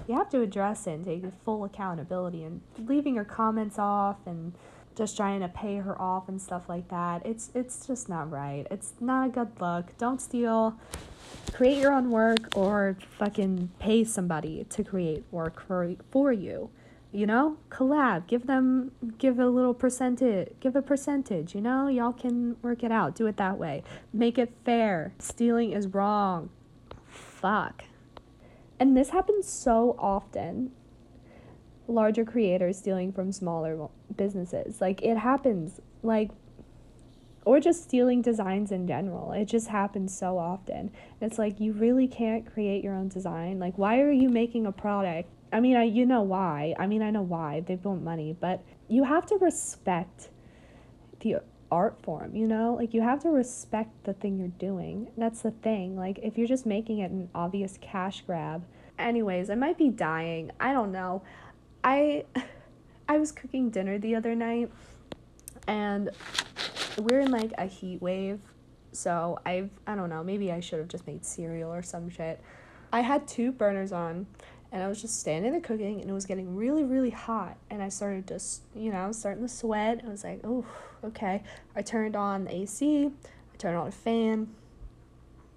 you 0.08 0.14
have 0.14 0.30
to 0.30 0.40
address 0.40 0.86
it 0.86 0.92
and 0.92 1.04
take 1.04 1.24
full 1.44 1.62
accountability. 1.62 2.42
And 2.42 2.62
leaving 2.78 3.16
your 3.16 3.24
comments 3.24 3.78
off 3.78 4.16
and 4.24 4.54
just 4.94 5.16
trying 5.16 5.40
to 5.40 5.48
pay 5.48 5.76
her 5.76 6.00
off 6.00 6.28
and 6.28 6.40
stuff 6.40 6.68
like 6.68 6.88
that. 6.88 7.24
It's 7.26 7.50
it's 7.54 7.86
just 7.86 8.08
not 8.08 8.30
right. 8.30 8.66
It's 8.70 8.94
not 9.00 9.28
a 9.28 9.30
good 9.30 9.60
look. 9.60 9.96
Don't 9.98 10.20
steal. 10.20 10.78
Create 11.52 11.78
your 11.78 11.92
own 11.92 12.10
work 12.10 12.56
or 12.56 12.96
fucking 13.18 13.70
pay 13.78 14.04
somebody 14.04 14.64
to 14.70 14.84
create 14.84 15.24
work 15.30 15.60
for 15.60 15.94
for 16.10 16.32
you. 16.32 16.70
You 17.12 17.26
know? 17.26 17.58
Collab. 17.70 18.26
Give 18.26 18.46
them 18.46 18.92
give 19.18 19.38
a 19.38 19.48
little 19.48 19.74
percentage 19.74 20.54
give 20.60 20.76
a 20.76 20.82
percentage, 20.82 21.54
you 21.54 21.60
know? 21.60 21.88
Y'all 21.88 22.12
can 22.12 22.56
work 22.62 22.82
it 22.82 22.92
out. 22.92 23.14
Do 23.14 23.26
it 23.26 23.36
that 23.36 23.58
way. 23.58 23.82
Make 24.12 24.38
it 24.38 24.52
fair. 24.64 25.12
Stealing 25.18 25.72
is 25.72 25.88
wrong. 25.88 26.50
Fuck. 27.06 27.84
And 28.80 28.96
this 28.96 29.10
happens 29.10 29.48
so 29.48 29.96
often 29.98 30.72
larger 31.86 32.24
creators 32.24 32.78
stealing 32.78 33.12
from 33.12 33.32
smaller 33.32 33.88
businesses. 34.16 34.80
Like 34.80 35.02
it 35.02 35.18
happens. 35.18 35.80
Like 36.02 36.30
or 37.44 37.60
just 37.60 37.82
stealing 37.84 38.22
designs 38.22 38.72
in 38.72 38.86
general. 38.86 39.32
It 39.32 39.44
just 39.46 39.68
happens 39.68 40.16
so 40.16 40.38
often. 40.38 40.90
It's 41.20 41.38
like 41.38 41.60
you 41.60 41.72
really 41.72 42.08
can't 42.08 42.50
create 42.50 42.82
your 42.82 42.94
own 42.94 43.08
design. 43.08 43.58
Like 43.58 43.76
why 43.76 44.00
are 44.00 44.12
you 44.12 44.28
making 44.28 44.66
a 44.66 44.72
product? 44.72 45.28
I 45.52 45.60
mean, 45.60 45.76
I 45.76 45.84
you 45.84 46.06
know 46.06 46.22
why. 46.22 46.74
I 46.78 46.86
mean, 46.86 47.02
I 47.02 47.10
know 47.10 47.22
why. 47.22 47.60
They 47.60 47.76
want 47.76 48.02
money, 48.02 48.36
but 48.38 48.62
you 48.88 49.04
have 49.04 49.26
to 49.26 49.36
respect 49.36 50.30
the 51.20 51.36
art 51.70 52.00
form, 52.02 52.34
you 52.34 52.46
know? 52.46 52.74
Like 52.74 52.94
you 52.94 53.02
have 53.02 53.20
to 53.22 53.30
respect 53.30 54.04
the 54.04 54.14
thing 54.14 54.38
you're 54.38 54.48
doing. 54.48 55.08
That's 55.16 55.42
the 55.42 55.50
thing. 55.50 55.96
Like 55.96 56.18
if 56.22 56.38
you're 56.38 56.46
just 56.46 56.66
making 56.66 57.00
it 57.00 57.10
an 57.10 57.28
obvious 57.34 57.78
cash 57.80 58.22
grab. 58.22 58.64
Anyways, 58.98 59.50
I 59.50 59.56
might 59.56 59.76
be 59.76 59.88
dying. 59.88 60.52
I 60.60 60.72
don't 60.72 60.92
know. 60.92 61.22
I 61.84 62.24
I 63.08 63.18
was 63.18 63.30
cooking 63.30 63.68
dinner 63.70 63.98
the 63.98 64.16
other 64.16 64.34
night 64.34 64.72
and 65.68 66.10
we're 66.98 67.20
in 67.20 67.30
like 67.30 67.52
a 67.58 67.66
heat 67.66 68.00
wave. 68.00 68.40
So 68.92 69.38
I've 69.44 69.70
I 69.86 69.94
don't 69.94 70.08
know, 70.08 70.24
maybe 70.24 70.50
I 70.50 70.60
should 70.60 70.78
have 70.78 70.88
just 70.88 71.06
made 71.06 71.24
cereal 71.24 71.72
or 71.72 71.82
some 71.82 72.08
shit. 72.08 72.40
I 72.92 73.00
had 73.00 73.28
two 73.28 73.52
burners 73.52 73.92
on 73.92 74.26
and 74.72 74.82
I 74.82 74.88
was 74.88 75.00
just 75.00 75.20
standing 75.20 75.52
there 75.52 75.60
cooking 75.60 76.00
and 76.00 76.10
it 76.10 76.12
was 76.12 76.26
getting 76.26 76.56
really, 76.56 76.82
really 76.82 77.10
hot. 77.10 77.56
And 77.70 77.82
I 77.82 77.90
started 77.90 78.26
just 78.26 78.62
you 78.74 78.90
know, 78.90 78.98
I 78.98 79.06
was 79.06 79.18
starting 79.18 79.42
to 79.42 79.48
sweat. 79.48 80.00
I 80.04 80.08
was 80.08 80.24
like, 80.24 80.40
oh, 80.42 80.64
okay. 81.04 81.42
I 81.76 81.82
turned 81.82 82.16
on 82.16 82.44
the 82.44 82.54
AC, 82.54 83.06
I 83.06 83.56
turned 83.58 83.76
on 83.76 83.86
a 83.86 83.92
fan, 83.92 84.48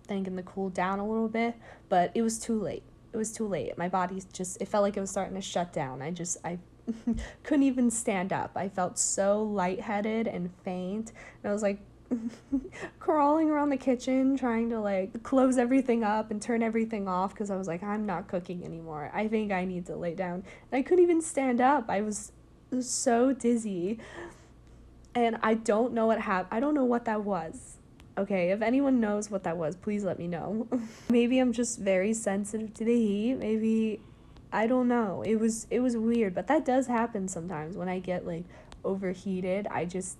thinking 0.03 0.35
to 0.35 0.43
cool 0.43 0.69
down 0.69 0.99
a 0.99 1.07
little 1.07 1.29
bit, 1.29 1.55
but 1.87 2.11
it 2.13 2.21
was 2.21 2.37
too 2.37 2.59
late. 2.59 2.83
It 3.13 3.17
was 3.17 3.31
too 3.31 3.47
late. 3.47 3.77
My 3.77 3.89
body 3.89 4.21
just, 4.33 4.61
it 4.61 4.67
felt 4.67 4.83
like 4.83 4.97
it 4.97 5.01
was 5.01 5.09
starting 5.09 5.35
to 5.35 5.41
shut 5.41 5.73
down. 5.73 6.01
I 6.01 6.11
just, 6.11 6.37
I 6.43 6.59
couldn't 7.43 7.63
even 7.63 7.89
stand 7.89 8.33
up. 8.33 8.51
I 8.55 8.69
felt 8.69 8.97
so 8.97 9.41
lightheaded 9.43 10.27
and 10.27 10.49
faint. 10.63 11.11
And 11.43 11.49
I 11.49 11.53
was 11.53 11.63
like, 11.63 11.79
crawling 12.99 13.49
around 13.49 13.69
the 13.69 13.77
kitchen 13.77 14.37
trying 14.37 14.69
to 14.69 14.79
like 14.79 15.23
close 15.23 15.57
everything 15.57 16.03
up 16.03 16.31
and 16.31 16.41
turn 16.41 16.63
everything 16.63 17.07
off 17.07 17.33
because 17.33 17.51
I 17.51 17.57
was 17.57 17.67
like, 17.67 17.83
I'm 17.83 18.05
not 18.05 18.27
cooking 18.27 18.63
anymore. 18.63 19.11
I 19.13 19.27
think 19.27 19.51
I 19.51 19.65
need 19.65 19.85
to 19.87 19.95
lay 19.95 20.15
down. 20.15 20.43
And 20.71 20.79
I 20.79 20.81
couldn't 20.81 21.03
even 21.03 21.21
stand 21.21 21.61
up. 21.61 21.89
I 21.89 22.01
was 22.01 22.31
so 22.79 23.33
dizzy. 23.33 23.99
And 25.15 25.37
I 25.41 25.55
don't 25.55 25.93
know 25.93 26.05
what 26.05 26.21
happened. 26.21 26.55
I 26.55 26.59
don't 26.59 26.75
know 26.75 26.85
what 26.85 27.05
that 27.05 27.23
was. 27.23 27.76
Okay, 28.17 28.49
if 28.49 28.63
anyone 28.63 28.99
knows 28.99 29.29
what 29.29 29.43
that 29.43 29.57
was, 29.57 29.75
please 29.75 30.03
let 30.03 30.17
me 30.17 30.27
know. 30.27 30.67
Maybe 31.09 31.37
I'm 31.37 31.53
just 31.53 31.77
very 31.77 32.13
sensitive 32.13 32.73
to 32.75 32.83
the 32.83 32.95
heat. 32.95 33.35
Maybe 33.35 34.01
I 34.51 34.65
don't 34.65 34.87
know. 34.87 35.21
It 35.23 35.35
was 35.35 35.67
it 35.69 35.81
was 35.81 35.95
weird, 35.95 36.33
but 36.33 36.47
that 36.47 36.65
does 36.65 36.87
happen 36.87 37.27
sometimes 37.27 37.77
when 37.77 37.87
I 37.87 37.99
get 37.99 38.25
like 38.25 38.45
overheated. 38.83 39.67
I 39.69 39.85
just 39.85 40.17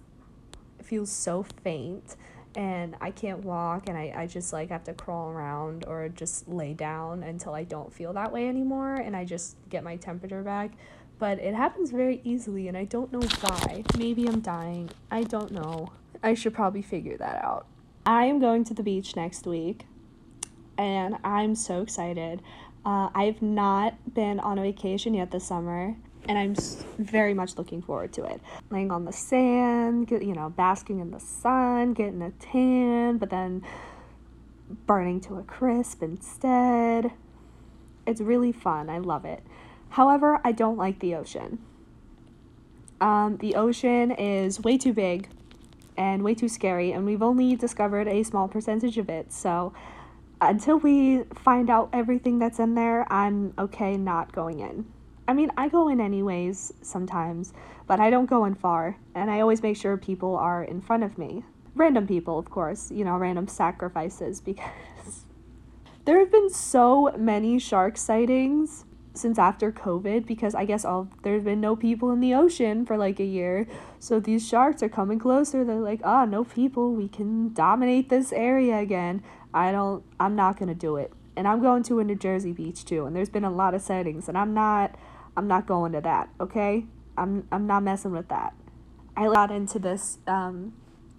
feel 0.83 1.07
so 1.07 1.43
faint 1.63 2.15
and 2.55 2.95
I 3.01 3.09
can't 3.11 3.43
walk 3.43 3.89
and 3.89 3.97
I, 3.97 4.13
I 4.15 4.27
just 4.27 4.53
like 4.53 4.69
have 4.69 4.83
to 4.85 4.93
crawl 4.93 5.29
around 5.29 5.85
or 5.87 6.07
just 6.09 6.47
lay 6.47 6.73
down 6.73 7.23
until 7.23 7.53
I 7.53 7.63
don't 7.63 7.91
feel 7.91 8.13
that 8.13 8.31
way 8.31 8.47
anymore 8.47 8.95
and 8.95 9.15
I 9.15 9.25
just 9.25 9.57
get 9.69 9.83
my 9.83 9.95
temperature 9.95 10.43
back. 10.43 10.71
But 11.17 11.39
it 11.39 11.55
happens 11.55 11.89
very 11.89 12.21
easily 12.23 12.67
and 12.67 12.77
I 12.77 12.85
don't 12.85 13.11
know 13.11 13.27
why. 13.41 13.83
Maybe 13.97 14.27
I'm 14.27 14.39
dying. 14.39 14.91
I 15.09 15.23
don't 15.23 15.51
know. 15.51 15.91
I 16.21 16.35
should 16.35 16.53
probably 16.53 16.83
figure 16.83 17.17
that 17.17 17.43
out. 17.43 17.65
I 18.07 18.23
am 18.23 18.39
going 18.39 18.63
to 18.63 18.73
the 18.73 18.83
beach 18.83 19.17
next 19.17 19.45
week 19.45 19.85
and 20.77 21.17
I'm 21.25 21.55
so 21.55 21.81
excited. 21.81 22.41
Uh, 22.85 23.09
I've 23.13 23.41
not 23.41 24.13
been 24.13 24.39
on 24.39 24.57
a 24.57 24.61
vacation 24.61 25.13
yet 25.13 25.31
this 25.31 25.43
summer 25.43 25.93
and 26.25 26.37
I'm 26.37 26.55
very 26.97 27.33
much 27.33 27.57
looking 27.57 27.81
forward 27.81 28.13
to 28.13 28.23
it. 28.23 28.39
Laying 28.69 28.91
on 28.91 29.03
the 29.03 29.11
sand, 29.11 30.09
you 30.09 30.33
know, 30.33 30.49
basking 30.49 31.01
in 31.01 31.11
the 31.11 31.19
sun, 31.19 31.91
getting 31.91 32.21
a 32.21 32.31
tan, 32.31 33.17
but 33.17 33.29
then 33.29 33.61
burning 34.85 35.19
to 35.21 35.35
a 35.35 35.43
crisp 35.43 36.01
instead. 36.01 37.11
It's 38.05 38.21
really 38.21 38.53
fun. 38.53 38.89
I 38.89 38.99
love 38.99 39.25
it. 39.25 39.43
However, 39.89 40.39
I 40.45 40.53
don't 40.53 40.77
like 40.77 40.99
the 40.99 41.13
ocean. 41.13 41.59
Um, 43.01 43.35
the 43.41 43.55
ocean 43.55 44.11
is 44.11 44.61
way 44.61 44.77
too 44.77 44.93
big 44.93 45.27
and 45.97 46.23
way 46.23 46.35
too 46.35 46.47
scary, 46.47 46.91
and 46.91 47.05
we've 47.05 47.23
only 47.23 47.55
discovered 47.55 48.07
a 48.07 48.23
small 48.23 48.47
percentage 48.47 48.97
of 48.97 49.09
it. 49.09 49.33
So, 49.33 49.73
until 50.39 50.77
we 50.77 51.23
find 51.33 51.69
out 51.69 51.89
everything 51.91 52.37
that's 52.37 52.59
in 52.59 52.75
there, 52.75 53.11
I'm 53.11 53.53
okay 53.57 53.97
not 53.97 54.31
going 54.31 54.59
in. 54.59 54.85
I 55.27 55.33
mean, 55.33 55.51
I 55.57 55.67
go 55.67 55.89
in 55.89 55.99
anyways 55.99 56.73
sometimes, 56.81 57.53
but 57.85 57.99
I 57.99 58.09
don't 58.09 58.27
go 58.27 58.45
in 58.45 58.55
far, 58.55 58.97
and 59.15 59.29
I 59.29 59.41
always 59.41 59.61
make 59.61 59.75
sure 59.75 59.97
people 59.97 60.35
are 60.35 60.63
in 60.63 60.79
front 60.79 61.03
of 61.03 61.17
me. 61.17 61.43
Random 61.75 62.07
people, 62.07 62.39
of 62.39 62.49
course, 62.49 62.91
you 62.91 63.03
know, 63.03 63.17
random 63.17 63.47
sacrifices, 63.47 64.39
because 64.39 65.25
there 66.05 66.19
have 66.19 66.31
been 66.31 66.49
so 66.49 67.13
many 67.17 67.59
shark 67.59 67.97
sightings 67.97 68.85
since 69.17 69.37
after 69.39 69.71
COVID 69.71 70.25
because 70.25 70.55
I 70.55 70.65
guess 70.65 70.85
all 70.85 71.09
there's 71.23 71.43
been 71.43 71.61
no 71.61 71.75
people 71.75 72.11
in 72.11 72.19
the 72.19 72.33
ocean 72.33 72.85
for 72.85 72.97
like 72.97 73.19
a 73.19 73.25
year. 73.25 73.67
So 73.99 74.19
these 74.19 74.47
sharks 74.47 74.81
are 74.83 74.89
coming 74.89 75.19
closer. 75.19 75.63
They're 75.63 75.75
like, 75.75 76.01
ah, 76.03 76.23
oh, 76.23 76.25
no 76.25 76.43
people. 76.43 76.93
We 76.93 77.07
can 77.07 77.53
dominate 77.53 78.09
this 78.09 78.31
area 78.31 78.77
again. 78.77 79.23
I 79.53 79.71
don't 79.71 80.03
I'm 80.19 80.35
not 80.35 80.57
gonna 80.57 80.75
do 80.75 80.95
it. 80.97 81.11
And 81.35 81.47
I'm 81.47 81.61
going 81.61 81.83
to 81.83 81.99
a 81.99 82.03
New 82.03 82.15
Jersey 82.15 82.51
beach 82.51 82.85
too, 82.85 83.05
and 83.05 83.15
there's 83.15 83.29
been 83.29 83.45
a 83.45 83.51
lot 83.51 83.73
of 83.73 83.81
sightings, 83.81 84.27
and 84.27 84.37
I'm 84.37 84.53
not 84.53 84.95
I'm 85.35 85.47
not 85.47 85.67
going 85.67 85.91
to 85.91 86.01
that, 86.01 86.29
okay? 86.39 86.85
I'm 87.17 87.47
I'm 87.51 87.67
not 87.67 87.83
messing 87.83 88.11
with 88.11 88.27
that. 88.29 88.53
I 89.15 89.25
got 89.25 89.51
into 89.51 89.79
this 89.79 90.19
um, 90.27 90.73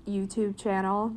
YouTube 0.07 0.57
channel 0.57 1.15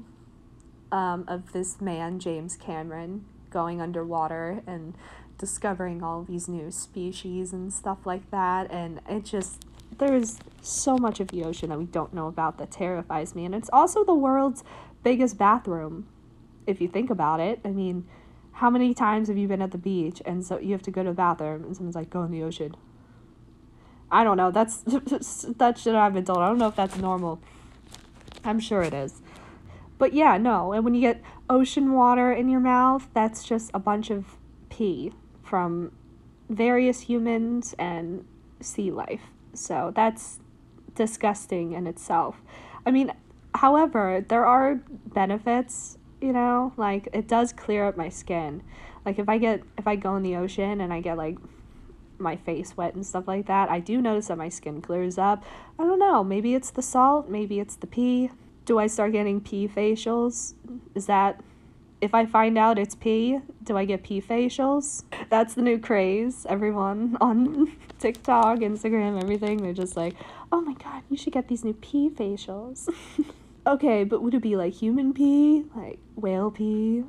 um, 0.91 1.25
of 1.27 1.51
this 1.53 1.79
man, 1.79 2.19
James 2.19 2.55
Cameron, 2.55 3.25
going 3.51 3.81
underwater 3.81 4.63
and 4.65 4.95
discovering 5.41 6.03
all 6.03 6.23
these 6.23 6.47
new 6.47 6.71
species 6.71 7.51
and 7.51 7.73
stuff 7.73 8.05
like 8.05 8.29
that. 8.31 8.71
And 8.71 9.01
it 9.09 9.25
just, 9.25 9.65
there's 9.97 10.37
so 10.61 10.97
much 10.97 11.19
of 11.19 11.29
the 11.29 11.43
ocean 11.43 11.69
that 11.69 11.79
we 11.79 11.85
don't 11.85 12.13
know 12.13 12.27
about 12.27 12.59
that 12.59 12.71
terrifies 12.71 13.35
me. 13.35 13.43
And 13.43 13.53
it's 13.53 13.69
also 13.73 14.05
the 14.05 14.13
world's 14.13 14.63
biggest 15.03 15.37
bathroom, 15.37 16.07
if 16.67 16.79
you 16.79 16.87
think 16.87 17.09
about 17.09 17.39
it. 17.39 17.59
I 17.65 17.69
mean, 17.69 18.07
how 18.53 18.69
many 18.69 18.93
times 18.93 19.27
have 19.27 19.37
you 19.37 19.47
been 19.47 19.63
at 19.63 19.71
the 19.71 19.79
beach 19.79 20.21
and 20.25 20.45
so 20.45 20.59
you 20.59 20.71
have 20.73 20.83
to 20.83 20.91
go 20.91 21.03
to 21.03 21.09
the 21.09 21.15
bathroom 21.15 21.63
and 21.63 21.75
someone's 21.75 21.95
like, 21.95 22.11
go 22.11 22.21
in 22.23 22.31
the 22.31 22.43
ocean? 22.43 22.75
I 24.11 24.23
don't 24.23 24.37
know. 24.37 24.51
That's 24.51 24.77
that 25.57 25.79
shit 25.79 25.95
I've 25.95 26.13
been 26.13 26.25
told. 26.25 26.39
I 26.39 26.49
don't 26.49 26.59
know 26.59 26.67
if 26.67 26.75
that's 26.75 26.97
normal. 26.97 27.41
I'm 28.43 28.59
sure 28.59 28.83
it 28.83 28.93
is. 28.93 29.21
But 29.97 30.13
yeah, 30.13 30.37
no. 30.37 30.73
And 30.73 30.85
when 30.85 30.93
you 30.93 31.01
get 31.01 31.23
ocean 31.49 31.93
water 31.93 32.31
in 32.31 32.47
your 32.47 32.59
mouth, 32.59 33.07
that's 33.15 33.43
just 33.43 33.71
a 33.73 33.79
bunch 33.79 34.11
of 34.11 34.37
pee 34.69 35.13
from 35.51 35.91
various 36.49 37.01
humans 37.01 37.75
and 37.77 38.25
sea 38.61 38.89
life. 38.89 39.23
So 39.53 39.91
that's 39.93 40.39
disgusting 40.95 41.73
in 41.73 41.87
itself. 41.87 42.41
I 42.85 42.91
mean, 42.91 43.11
however, 43.53 44.23
there 44.25 44.45
are 44.45 44.75
benefits, 45.07 45.97
you 46.21 46.31
know, 46.31 46.71
like 46.77 47.09
it 47.11 47.27
does 47.27 47.51
clear 47.51 47.85
up 47.85 47.97
my 47.97 48.07
skin. 48.07 48.63
Like 49.05 49.19
if 49.19 49.27
I 49.27 49.37
get 49.37 49.61
if 49.77 49.87
I 49.87 49.97
go 49.97 50.15
in 50.15 50.23
the 50.23 50.37
ocean 50.37 50.79
and 50.79 50.93
I 50.93 51.01
get 51.01 51.17
like 51.17 51.37
my 52.17 52.37
face 52.37 52.77
wet 52.77 52.95
and 52.95 53.05
stuff 53.05 53.27
like 53.27 53.47
that, 53.47 53.69
I 53.69 53.81
do 53.81 54.01
notice 54.01 54.27
that 54.27 54.37
my 54.37 54.47
skin 54.47 54.81
clears 54.81 55.17
up. 55.17 55.43
I 55.77 55.83
don't 55.83 55.99
know, 55.99 56.23
maybe 56.23 56.55
it's 56.55 56.71
the 56.71 56.81
salt, 56.81 57.27
maybe 57.29 57.59
it's 57.59 57.75
the 57.75 57.87
pee. 57.87 58.31
Do 58.63 58.79
I 58.79 58.87
start 58.87 59.11
getting 59.11 59.41
pee 59.41 59.67
facials? 59.67 60.53
Is 60.95 61.07
that 61.07 61.41
if 62.01 62.15
I 62.15 62.25
find 62.25 62.57
out 62.57 62.79
it's 62.79 62.95
pee, 62.95 63.39
do 63.63 63.77
I 63.77 63.85
get 63.85 64.03
pee 64.03 64.21
facials? 64.21 65.03
That's 65.29 65.53
the 65.53 65.61
new 65.61 65.77
craze. 65.77 66.47
Everyone 66.49 67.15
on 67.21 67.71
TikTok, 67.99 68.59
Instagram, 68.59 69.21
everything, 69.21 69.61
they're 69.61 69.73
just 69.73 69.95
like, 69.95 70.15
oh 70.51 70.61
my 70.61 70.73
god, 70.73 71.03
you 71.09 71.15
should 71.15 71.33
get 71.33 71.47
these 71.47 71.63
new 71.63 71.75
pee 71.75 72.09
facials. 72.09 72.89
okay, 73.67 74.03
but 74.03 74.23
would 74.23 74.33
it 74.33 74.41
be 74.41 74.55
like 74.55 74.73
human 74.73 75.13
pee? 75.13 75.63
Like 75.75 75.99
whale 76.15 76.49
pee? 76.49 77.03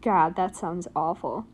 God, 0.00 0.34
that 0.36 0.56
sounds 0.56 0.88
awful. 0.96 1.46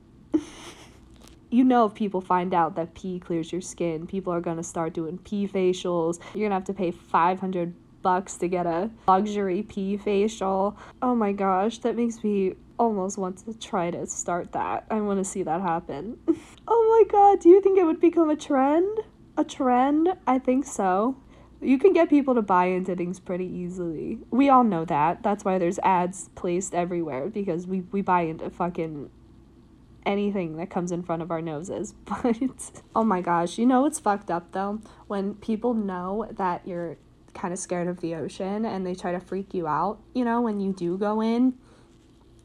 you 1.51 1.65
know 1.65 1.87
if 1.87 1.95
people 1.95 2.21
find 2.21 2.55
out 2.55 2.77
that 2.77 2.95
pee 2.95 3.19
clears 3.19 3.51
your 3.51 3.61
skin, 3.61 4.07
people 4.07 4.33
are 4.33 4.41
gonna 4.41 4.63
start 4.63 4.95
doing 4.95 5.19
pee 5.19 5.49
facials. 5.49 6.21
You're 6.33 6.47
gonna 6.47 6.55
have 6.55 6.65
to 6.65 6.73
pay 6.73 6.93
500 6.93 7.75
bucks 8.03 8.37
to 8.39 8.49
get 8.49 8.67
a 8.67 8.91
luxury 9.07 9.63
pee 9.63 9.97
facial. 9.97 10.77
Oh 11.03 11.15
my 11.15 11.33
gosh, 11.33 11.79
that 11.79 11.97
makes 11.97 12.23
me 12.23 12.55
almost 12.79 13.19
want 13.19 13.37
to 13.45 13.59
try 13.59 13.91
to 13.91 14.07
start 14.07 14.53
that. 14.53 14.87
I 14.91 15.01
want 15.01 15.21
to 15.21 15.25
see 15.25 15.43
that 15.43 15.61
happen. 15.61 16.19
oh 16.69 17.05
my 17.07 17.11
god, 17.11 17.41
do 17.41 17.49
you 17.49 17.61
think 17.61 17.79
it 17.79 17.85
would 17.85 18.01
become 18.01 18.31
a 18.31 18.37
trend? 18.37 19.01
A 19.37 19.45
trend? 19.45 20.09
I 20.27 20.39
think 20.39 20.65
so. 20.65 21.17
You 21.61 21.79
can 21.79 21.93
get 21.93 22.09
people 22.09 22.35
to 22.35 22.43
buy 22.43 22.67
into 22.67 22.97
things 22.97 23.21
pretty 23.21 23.45
easily. 23.45 24.19
We 24.31 24.49
all 24.49 24.65
know 24.65 24.87
that. 24.87 25.23
That's 25.23 25.45
why 25.45 25.59
there's 25.59 25.79
ads 25.81 26.31
placed 26.35 26.75
everywhere 26.75 27.29
because 27.29 27.67
we, 27.67 27.83
we 27.93 28.01
buy 28.01 28.23
into 28.23 28.49
fucking 28.49 29.11
anything 30.07 30.57
that 30.57 30.71
comes 30.71 30.91
in 30.91 31.03
front 31.03 31.21
of 31.21 31.31
our 31.31 31.43
noses. 31.43 31.95
But 32.23 32.39
oh 32.97 33.05
my 33.05 33.21
gosh, 33.21 33.59
you 33.59 33.67
know 33.67 33.83
what's 33.83 34.01
fucked 34.01 34.31
up 34.31 34.53
though? 34.53 34.81
When 35.07 35.35
people 35.35 35.75
know 35.75 36.27
that 36.33 36.63
you're 36.67 36.97
kind 37.35 37.53
of 37.53 37.59
scared 37.59 37.89
of 37.89 38.01
the 38.01 38.15
ocean 38.15 38.65
and 38.65 38.87
they 38.87 38.95
try 38.95 39.13
to 39.13 39.21
freak 39.21 39.55
you 39.55 39.67
out, 39.67 39.99
you 40.15 40.25
know, 40.25 40.41
when 40.41 40.61
you 40.61 40.73
do 40.73 40.97
go 40.99 41.21
in. 41.21 41.55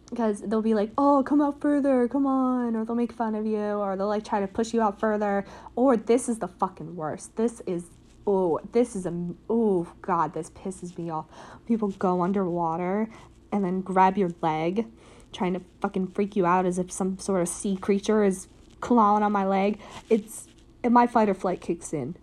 Because 0.09 0.41
they'll 0.41 0.61
be 0.61 0.75
like, 0.75 0.91
oh, 0.97 1.23
come 1.25 1.41
out 1.41 1.59
further, 1.59 2.07
come 2.07 2.27
on. 2.27 2.75
Or 2.75 2.85
they'll 2.85 2.95
make 2.95 3.11
fun 3.11 3.33
of 3.33 3.45
you, 3.45 3.57
or 3.57 3.97
they'll 3.97 4.07
like 4.07 4.23
try 4.23 4.39
to 4.39 4.47
push 4.47 4.73
you 4.73 4.81
out 4.81 4.99
further. 4.99 5.45
Or 5.75 5.97
this 5.97 6.29
is 6.29 6.39
the 6.39 6.47
fucking 6.47 6.95
worst. 6.95 7.35
This 7.35 7.61
is, 7.65 7.85
oh, 8.27 8.59
this 8.71 8.95
is 8.95 9.07
a, 9.07 9.33
oh, 9.49 9.91
God, 10.01 10.33
this 10.33 10.51
pisses 10.51 10.95
me 10.97 11.09
off. 11.09 11.25
People 11.67 11.89
go 11.89 12.21
underwater 12.21 13.09
and 13.51 13.65
then 13.65 13.81
grab 13.81 14.17
your 14.17 14.31
leg 14.41 14.85
trying 15.33 15.53
to 15.53 15.61
fucking 15.81 16.07
freak 16.07 16.35
you 16.35 16.45
out 16.45 16.65
as 16.65 16.79
if 16.79 16.91
some 16.91 17.17
sort 17.19 17.41
of 17.41 17.47
sea 17.47 17.75
creature 17.75 18.23
is 18.23 18.47
clawing 18.79 19.23
on 19.23 19.31
my 19.31 19.45
leg. 19.45 19.79
It's 20.09 20.47
and 20.83 20.93
my 20.93 21.07
fight 21.07 21.29
or 21.29 21.33
flight 21.33 21.61
kicks 21.61 21.93
in 21.93 22.15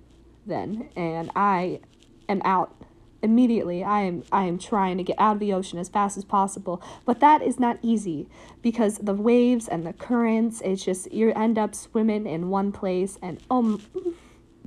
then, 0.47 0.89
and 0.97 1.31
I 1.35 1.81
am 2.29 2.43
out. 2.45 2.75
immediately 3.23 3.85
I 3.85 4.01
am 4.03 4.25
I 4.33 4.45
am 4.45 4.59
trying 4.59 4.99
to 4.99 5.05
get 5.05 5.17
out 5.19 5.35
of 5.35 5.41
the 5.41 5.53
ocean 5.53 5.79
as 5.79 5.89
fast 5.89 6.17
as 6.17 6.25
possible. 6.25 6.83
But 7.05 7.21
that 7.21 7.41
is 7.43 7.59
not 7.61 7.79
easy 7.83 8.29
because 8.63 8.99
the 8.99 9.15
waves 9.15 9.69
and 9.69 9.87
the 9.87 9.93
currents, 9.93 10.61
it's 10.65 10.85
just 10.85 11.13
you 11.13 11.33
end 11.33 11.59
up 11.59 11.75
swimming 11.75 12.27
in 12.27 12.49
one 12.49 12.73
place 12.73 13.19
and 13.23 13.41
um 13.51 13.81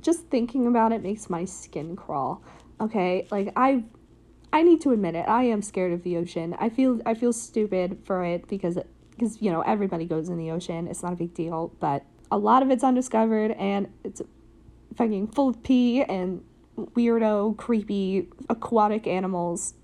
just 0.00 0.26
thinking 0.26 0.66
about 0.66 0.92
it 0.92 1.02
makes 1.02 1.28
my 1.28 1.44
skin 1.44 1.96
crawl. 1.96 2.42
Okay? 2.80 3.26
Like 3.30 3.52
I 3.56 3.84
I 4.52 4.62
need 4.62 4.80
to 4.82 4.92
admit 4.92 5.14
it. 5.14 5.28
I 5.28 5.44
am 5.44 5.60
scared 5.60 5.92
of 5.92 6.02
the 6.02 6.16
ocean. 6.16 6.54
I 6.58 6.70
feel 6.70 7.00
I 7.04 7.14
feel 7.14 7.32
stupid 7.32 7.98
for 8.04 8.24
it 8.24 8.48
because 8.48 8.78
because 9.10 9.42
you 9.42 9.50
know 9.50 9.60
everybody 9.62 10.06
goes 10.06 10.28
in 10.28 10.38
the 10.38 10.50
ocean. 10.50 10.88
It's 10.88 11.02
not 11.02 11.12
a 11.12 11.16
big 11.16 11.34
deal, 11.34 11.72
but 11.80 12.04
a 12.30 12.38
lot 12.38 12.62
of 12.62 12.70
it's 12.70 12.82
undiscovered 12.82 13.52
and 13.52 13.88
it's 14.02 14.22
fucking 14.96 15.28
full 15.28 15.50
of 15.50 15.62
pee 15.62 16.02
and 16.02 16.42
weirdo, 16.76 17.56
creepy 17.56 18.28
aquatic 18.48 19.06
animals 19.06 19.74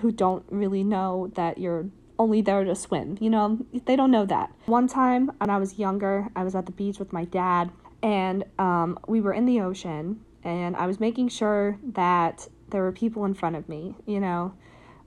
who 0.00 0.10
don't 0.10 0.44
really 0.50 0.82
know 0.82 1.30
that 1.34 1.58
you're 1.58 1.86
only 2.18 2.40
there 2.40 2.64
to 2.64 2.74
swim. 2.74 3.18
You 3.20 3.30
know, 3.30 3.58
they 3.84 3.96
don't 3.96 4.10
know 4.10 4.26
that. 4.26 4.52
One 4.66 4.88
time 4.88 5.30
when 5.38 5.50
I 5.50 5.58
was 5.58 5.78
younger, 5.78 6.28
I 6.36 6.44
was 6.44 6.54
at 6.54 6.66
the 6.66 6.72
beach 6.72 6.98
with 6.98 7.12
my 7.12 7.24
dad 7.24 7.70
and 8.02 8.44
um, 8.58 8.98
we 9.06 9.20
were 9.20 9.32
in 9.32 9.46
the 9.46 9.60
ocean 9.60 10.20
and 10.44 10.76
I 10.76 10.86
was 10.86 10.98
making 10.98 11.28
sure 11.28 11.78
that 11.92 12.48
there 12.68 12.82
were 12.82 12.92
people 12.92 13.24
in 13.24 13.34
front 13.34 13.56
of 13.56 13.68
me, 13.68 13.94
you 14.06 14.18
know, 14.18 14.54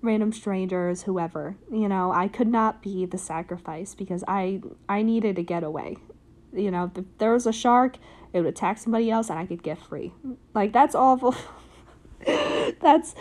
random 0.01 0.31
strangers, 0.31 1.03
whoever. 1.03 1.55
You 1.71 1.89
know, 1.89 2.11
I 2.11 2.27
could 2.27 2.47
not 2.47 2.81
be 2.81 3.05
the 3.05 3.17
sacrifice 3.17 3.95
because 3.95 4.23
I 4.27 4.61
I 4.87 5.01
needed 5.01 5.35
to 5.37 5.43
get 5.43 5.63
away. 5.63 5.97
You 6.53 6.71
know, 6.71 6.91
there 7.17 7.33
was 7.33 7.45
a 7.45 7.51
shark, 7.51 7.97
it 8.35 8.41
would 8.41 8.49
attack 8.49 8.77
somebody 8.77 9.09
else 9.09 9.29
and 9.29 9.39
I 9.39 9.45
could 9.45 9.63
get 9.63 9.77
free. 9.77 10.11
Like 10.53 10.73
that's 10.73 10.93
awful. 10.93 11.33
that's 12.81 13.15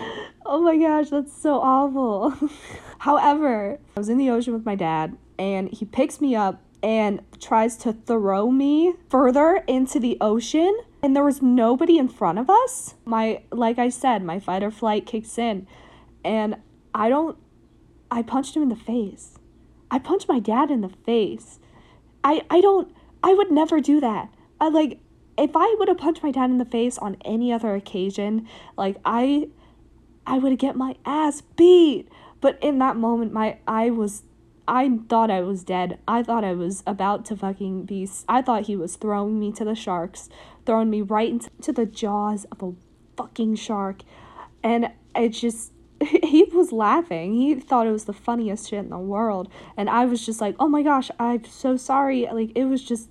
oh 0.45 0.61
my 0.61 0.77
gosh, 0.77 1.11
that's 1.11 1.33
so 1.41 1.61
awful. 1.61 2.35
However, 2.99 3.79
I 3.97 4.01
was 4.01 4.09
in 4.09 4.19
the 4.19 4.29
ocean 4.31 4.53
with 4.53 4.67
my 4.67 4.75
dad 4.75 5.17
and 5.39 5.71
he 5.73 5.85
picks 5.85 6.21
me 6.21 6.35
up 6.35 6.61
and 6.83 7.21
tries 7.41 7.77
to 7.77 7.93
throw 7.93 8.51
me 8.51 8.95
further 9.09 9.63
into 9.69 10.01
the 10.01 10.19
ocean 10.21 10.77
and 11.01 11.15
there 11.15 11.25
was 11.25 11.41
nobody 11.41 11.97
in 11.97 12.09
front 12.09 12.41
of 12.41 12.51
us. 12.51 12.97
My 13.05 13.43
like 13.53 13.79
I 13.79 13.91
said, 13.91 14.25
my 14.25 14.41
fight 14.41 14.65
or 14.65 14.73
flight 14.73 15.07
kicks 15.07 15.39
in 15.39 15.69
and 16.25 16.57
I 16.93 17.09
don't 17.09 17.39
I 18.11 18.23
punched 18.23 18.57
him 18.57 18.65
in 18.65 18.69
the 18.69 18.75
face. 18.75 19.39
I 19.93 20.01
punched 20.01 20.29
my 20.29 20.41
dad 20.41 20.73
in 20.73 20.81
the 20.81 20.89
face. 20.89 21.61
I 22.25 22.43
I 22.51 22.61
don't 22.61 22.93
I 23.23 23.33
would 23.33 23.53
never 23.53 23.81
do 23.81 24.01
that. 24.01 24.29
I 24.61 24.69
like 24.69 24.99
if 25.37 25.51
I 25.55 25.75
would 25.79 25.89
have 25.89 25.99
punched 25.99 26.23
my 26.23 26.31
dad 26.31 26.51
in 26.51 26.59
the 26.59 26.65
face 26.65 26.99
on 26.99 27.17
any 27.25 27.53
other 27.53 27.75
occasion, 27.75 28.49
like 28.77 28.97
I 29.05 29.49
I 30.27 30.39
would 30.39 30.59
get 30.59 30.77
my 30.77 30.97
ass 31.05 31.43
beat. 31.57 32.09
But 32.41 32.59
in 32.63 32.79
that 32.79 32.97
moment 32.97 33.33
my 33.33 33.59
I 33.67 33.91
was 33.91 34.23
I 34.67 34.99
thought 35.09 35.31
I 35.31 35.43
was 35.43 35.63
dead. 35.63 35.99
I 36.09 36.23
thought 36.23 36.45
I 36.45 36.55
was 36.55 36.83
about 36.87 37.25
to 37.27 37.37
fucking 37.37 37.85
be 37.85 38.09
I 38.29 38.43
thought 38.43 38.63
he 38.63 38.77
was 38.77 38.97
throwing 38.97 39.39
me 39.39 39.53
to 39.53 39.65
the 39.65 39.75
sharks, 39.75 40.29
throwing 40.65 40.91
me 40.91 41.03
right 41.03 41.31
into 41.31 41.73
the 41.73 41.87
jaws 41.87 42.45
of 42.53 42.63
a 42.63 42.73
fucking 43.17 43.57
shark. 43.57 44.03
And 44.63 44.91
it 45.15 45.31
just 45.31 45.73
he 46.01 46.45
was 46.45 46.73
laughing. 46.73 47.35
He 47.35 47.55
thought 47.55 47.87
it 47.87 47.93
was 47.93 48.05
the 48.05 48.13
funniest 48.13 48.71
shit 48.71 48.81
in 48.81 48.91
the 48.91 48.99
world. 48.99 49.49
And 49.77 49.91
I 49.91 50.07
was 50.07 50.25
just 50.25 50.41
like, 50.41 50.57
"Oh 50.59 50.69
my 50.69 50.83
gosh, 50.83 51.11
I'm 51.19 51.45
so 51.45 51.77
sorry." 51.77 52.27
Like 52.31 52.53
it 52.55 52.65
was 52.65 52.83
just 52.83 53.09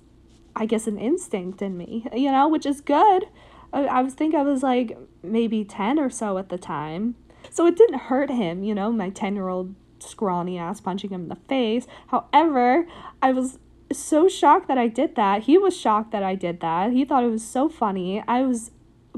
I 0.56 0.66
guess 0.66 0.86
an 0.86 0.98
instinct 0.98 1.62
in 1.62 1.76
me, 1.76 2.06
you 2.12 2.30
know, 2.30 2.48
which 2.48 2.66
is 2.66 2.80
good. 2.80 3.26
I, 3.72 3.84
I 3.84 4.02
was 4.02 4.14
think 4.14 4.34
I 4.34 4.42
was 4.42 4.62
like 4.62 4.96
maybe 5.22 5.64
10 5.64 5.98
or 5.98 6.10
so 6.10 6.38
at 6.38 6.48
the 6.48 6.58
time. 6.58 7.16
So 7.50 7.66
it 7.66 7.76
didn't 7.76 8.00
hurt 8.00 8.30
him, 8.30 8.64
you 8.64 8.74
know, 8.74 8.90
my 8.90 9.10
10-year-old 9.10 9.74
scrawny 9.98 10.58
ass 10.58 10.80
punching 10.80 11.10
him 11.10 11.22
in 11.22 11.28
the 11.28 11.36
face. 11.48 11.86
However, 12.08 12.86
I 13.22 13.32
was 13.32 13.58
so 13.92 14.28
shocked 14.28 14.68
that 14.68 14.78
I 14.78 14.88
did 14.88 15.14
that. 15.16 15.42
He 15.44 15.58
was 15.58 15.76
shocked 15.76 16.10
that 16.12 16.22
I 16.22 16.34
did 16.34 16.60
that. 16.60 16.92
He 16.92 17.04
thought 17.04 17.24
it 17.24 17.30
was 17.30 17.46
so 17.46 17.68
funny. 17.68 18.22
I 18.26 18.42
was 18.42 18.70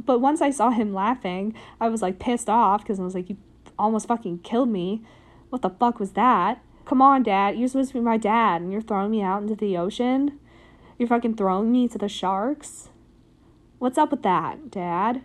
but 0.04 0.20
once 0.20 0.42
I 0.42 0.50
saw 0.50 0.70
him 0.70 0.92
laughing, 0.92 1.54
I 1.80 1.88
was 1.88 2.02
like 2.02 2.18
pissed 2.18 2.50
off 2.50 2.82
because 2.82 3.00
I 3.00 3.02
was 3.02 3.14
like, 3.14 3.30
you 3.30 3.36
almost 3.78 4.08
fucking 4.08 4.40
killed 4.40 4.68
me. 4.68 5.02
What 5.48 5.62
the 5.62 5.70
fuck 5.70 5.98
was 5.98 6.12
that? 6.12 6.62
Come 6.84 7.00
on, 7.00 7.22
dad. 7.22 7.56
You're 7.56 7.68
supposed 7.68 7.92
to 7.92 7.94
be 7.94 8.00
my 8.00 8.16
dad 8.16 8.60
and 8.60 8.72
you're 8.72 8.82
throwing 8.82 9.10
me 9.10 9.22
out 9.22 9.42
into 9.42 9.56
the 9.56 9.76
ocean. 9.76 10.38
You're 10.98 11.08
fucking 11.08 11.36
throwing 11.36 11.70
me 11.72 11.88
to 11.88 11.98
the 11.98 12.08
sharks? 12.08 12.88
What's 13.78 13.98
up 13.98 14.10
with 14.10 14.22
that, 14.22 14.70
dad? 14.70 15.22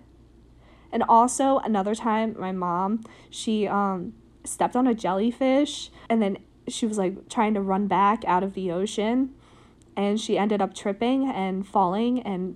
And 0.92 1.04
also 1.08 1.60
another 1.60 1.96
time 1.96 2.36
my 2.38 2.52
mom, 2.52 3.04
she 3.30 3.68
um 3.68 4.14
stepped 4.44 4.76
on 4.76 4.88
a 4.88 4.94
jellyfish 4.94 5.92
and 6.10 6.22
then 6.22 6.38
she 6.68 6.86
was 6.86 6.98
like 6.98 7.30
trying 7.30 7.54
to 7.54 7.62
run 7.62 7.88
back 7.88 8.24
out 8.26 8.44
of 8.44 8.54
the 8.54 8.72
ocean 8.72 9.34
and 9.96 10.20
she 10.20 10.38
ended 10.38 10.62
up 10.62 10.74
tripping 10.74 11.30
and 11.30 11.68
falling 11.68 12.22
and 12.22 12.56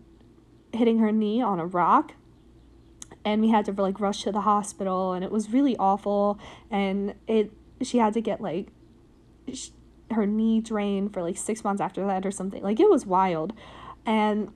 hitting 0.74 1.00
her 1.00 1.12
knee 1.12 1.42
on 1.42 1.60
a 1.60 1.66
rock 1.66 2.14
and 3.24 3.42
we 3.42 3.50
had 3.50 3.66
to 3.66 3.72
like 3.72 4.00
rush 4.00 4.24
to 4.24 4.32
the 4.32 4.42
hospital 4.42 5.14
and 5.14 5.24
it 5.24 5.32
was 5.32 5.52
really 5.52 5.76
awful 5.78 6.40
and 6.70 7.14
it 7.28 7.52
she 7.82 7.98
had 7.98 8.14
to 8.14 8.22
get 8.22 8.42
like 8.42 8.68
her 10.12 10.26
knee 10.26 10.62
drained 10.62 11.14
for 11.14 11.22
like 11.22 11.38
six 11.38 11.64
months 11.64 11.82
after 11.82 12.06
that 12.06 12.26
or 12.26 12.32
something. 12.32 12.62
Like 12.62 12.80
it 12.80 12.90
was 12.90 13.06
wild. 13.06 13.54
And 14.06 14.52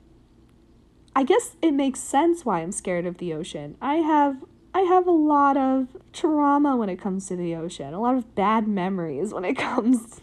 I 1.14 1.24
guess 1.24 1.56
it 1.60 1.72
makes 1.72 2.00
sense 2.00 2.44
why 2.44 2.60
I'm 2.60 2.72
scared 2.72 3.06
of 3.06 3.18
the 3.18 3.32
ocean. 3.34 3.76
I 3.80 3.96
have 3.96 4.44
I 4.72 4.82
have 4.82 5.06
a 5.06 5.12
lot 5.12 5.56
of 5.56 5.88
trauma 6.12 6.76
when 6.76 6.88
it 6.88 7.00
comes 7.00 7.26
to 7.26 7.36
the 7.36 7.56
ocean, 7.56 7.92
a 7.92 8.00
lot 8.00 8.14
of 8.14 8.34
bad 8.36 8.68
memories 8.68 9.34
when 9.34 9.44
it 9.44 9.54
comes 9.58 10.20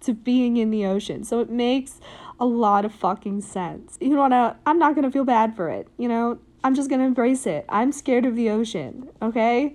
to 0.00 0.14
being 0.14 0.56
in 0.56 0.70
the 0.70 0.86
ocean. 0.86 1.24
So 1.24 1.40
it 1.40 1.50
makes 1.50 2.00
a 2.38 2.46
lot 2.46 2.84
of 2.84 2.94
fucking 2.94 3.40
sense. 3.40 3.98
You 4.00 4.10
know 4.10 4.28
what? 4.28 4.56
I'm 4.64 4.78
not 4.78 4.94
gonna 4.94 5.10
feel 5.10 5.24
bad 5.24 5.56
for 5.56 5.68
it. 5.68 5.88
You 5.98 6.08
know, 6.08 6.38
I'm 6.62 6.74
just 6.74 6.88
gonna 6.88 7.04
embrace 7.04 7.46
it. 7.46 7.64
I'm 7.68 7.90
scared 7.90 8.24
of 8.24 8.36
the 8.36 8.50
ocean. 8.50 9.10
Okay, 9.20 9.74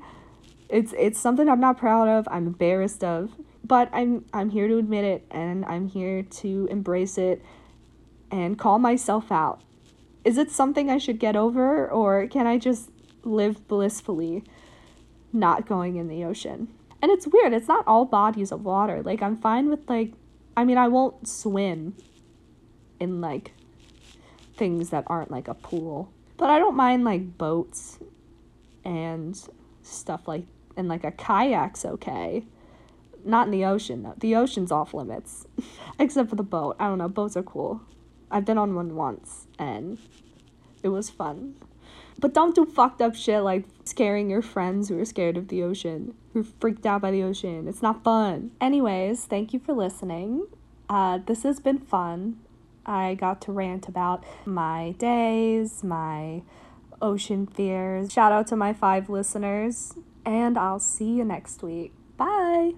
it's 0.69 0.93
it's 0.97 1.19
something 1.19 1.49
I'm 1.49 1.59
not 1.59 1.77
proud 1.77 2.07
of. 2.07 2.27
I'm 2.31 2.47
embarrassed 2.47 3.03
of 3.03 3.35
but 3.63 3.89
I'm 3.93 4.25
I'm 4.33 4.49
here 4.49 4.67
to 4.67 4.77
admit 4.77 5.05
it 5.05 5.25
and 5.31 5.65
I'm 5.65 5.87
here 5.87 6.23
to 6.23 6.67
embrace 6.69 7.17
it 7.17 7.41
and 8.31 8.57
call 8.57 8.79
myself 8.79 9.31
out. 9.31 9.61
Is 10.23 10.37
it 10.37 10.51
something 10.51 10.89
I 10.89 10.97
should 10.97 11.19
get 11.19 11.35
over 11.35 11.89
or 11.89 12.27
can 12.27 12.47
I 12.47 12.57
just 12.57 12.89
live 13.23 13.67
blissfully 13.67 14.43
not 15.31 15.65
going 15.65 15.95
in 15.95 16.07
the 16.07 16.23
ocean? 16.25 16.67
And 17.01 17.11
it's 17.11 17.27
weird, 17.27 17.53
it's 17.53 17.67
not 17.67 17.87
all 17.87 18.05
bodies 18.05 18.51
of 18.51 18.63
water. 18.63 19.01
Like 19.01 19.21
I'm 19.21 19.37
fine 19.37 19.69
with 19.69 19.89
like 19.89 20.13
I 20.57 20.63
mean 20.63 20.77
I 20.77 20.87
won't 20.87 21.27
swim 21.27 21.95
in 22.99 23.21
like 23.21 23.53
things 24.55 24.89
that 24.89 25.05
aren't 25.07 25.31
like 25.31 25.47
a 25.47 25.53
pool. 25.53 26.11
But 26.37 26.49
I 26.49 26.59
don't 26.59 26.75
mind 26.75 27.03
like 27.03 27.37
boats 27.37 27.99
and 28.83 29.39
stuff 29.83 30.27
like 30.27 30.45
and 30.75 30.87
like 30.87 31.03
a 31.03 31.11
kayak's 31.11 31.85
okay. 31.85 32.43
Not 33.25 33.47
in 33.47 33.51
the 33.51 33.65
ocean 33.65 34.03
though. 34.03 34.15
The 34.17 34.35
ocean's 34.35 34.71
off 34.71 34.93
limits. 34.93 35.45
Except 35.99 36.29
for 36.29 36.35
the 36.35 36.43
boat. 36.43 36.75
I 36.79 36.87
don't 36.87 36.97
know, 36.97 37.09
boats 37.09 37.37
are 37.37 37.43
cool. 37.43 37.81
I've 38.29 38.45
been 38.45 38.57
on 38.57 38.75
one 38.75 38.95
once 38.95 39.47
and 39.59 39.97
it 40.81 40.89
was 40.89 41.09
fun. 41.09 41.55
But 42.19 42.33
don't 42.33 42.55
do 42.55 42.65
fucked 42.65 43.01
up 43.01 43.15
shit 43.15 43.41
like 43.41 43.65
scaring 43.85 44.29
your 44.29 44.41
friends 44.41 44.89
who 44.89 44.99
are 44.99 45.05
scared 45.05 45.37
of 45.37 45.47
the 45.47 45.63
ocean, 45.63 46.13
who 46.33 46.41
are 46.41 46.45
freaked 46.59 46.85
out 46.85 47.01
by 47.01 47.11
the 47.11 47.23
ocean. 47.23 47.67
It's 47.67 47.81
not 47.81 48.03
fun. 48.03 48.51
Anyways, 48.61 49.25
thank 49.25 49.53
you 49.53 49.59
for 49.59 49.73
listening. 49.73 50.47
Uh, 50.89 51.19
this 51.25 51.43
has 51.43 51.59
been 51.59 51.79
fun. 51.79 52.39
I 52.85 53.15
got 53.15 53.41
to 53.43 53.51
rant 53.51 53.87
about 53.87 54.23
my 54.45 54.91
days, 54.97 55.83
my 55.83 56.43
ocean 57.01 57.47
fears. 57.47 58.11
Shout 58.11 58.31
out 58.31 58.47
to 58.47 58.55
my 58.55 58.73
five 58.73 59.09
listeners, 59.09 59.93
and 60.25 60.57
I'll 60.57 60.79
see 60.79 61.11
you 61.13 61.25
next 61.25 61.63
week. 61.63 61.93
Bye. 62.17 62.73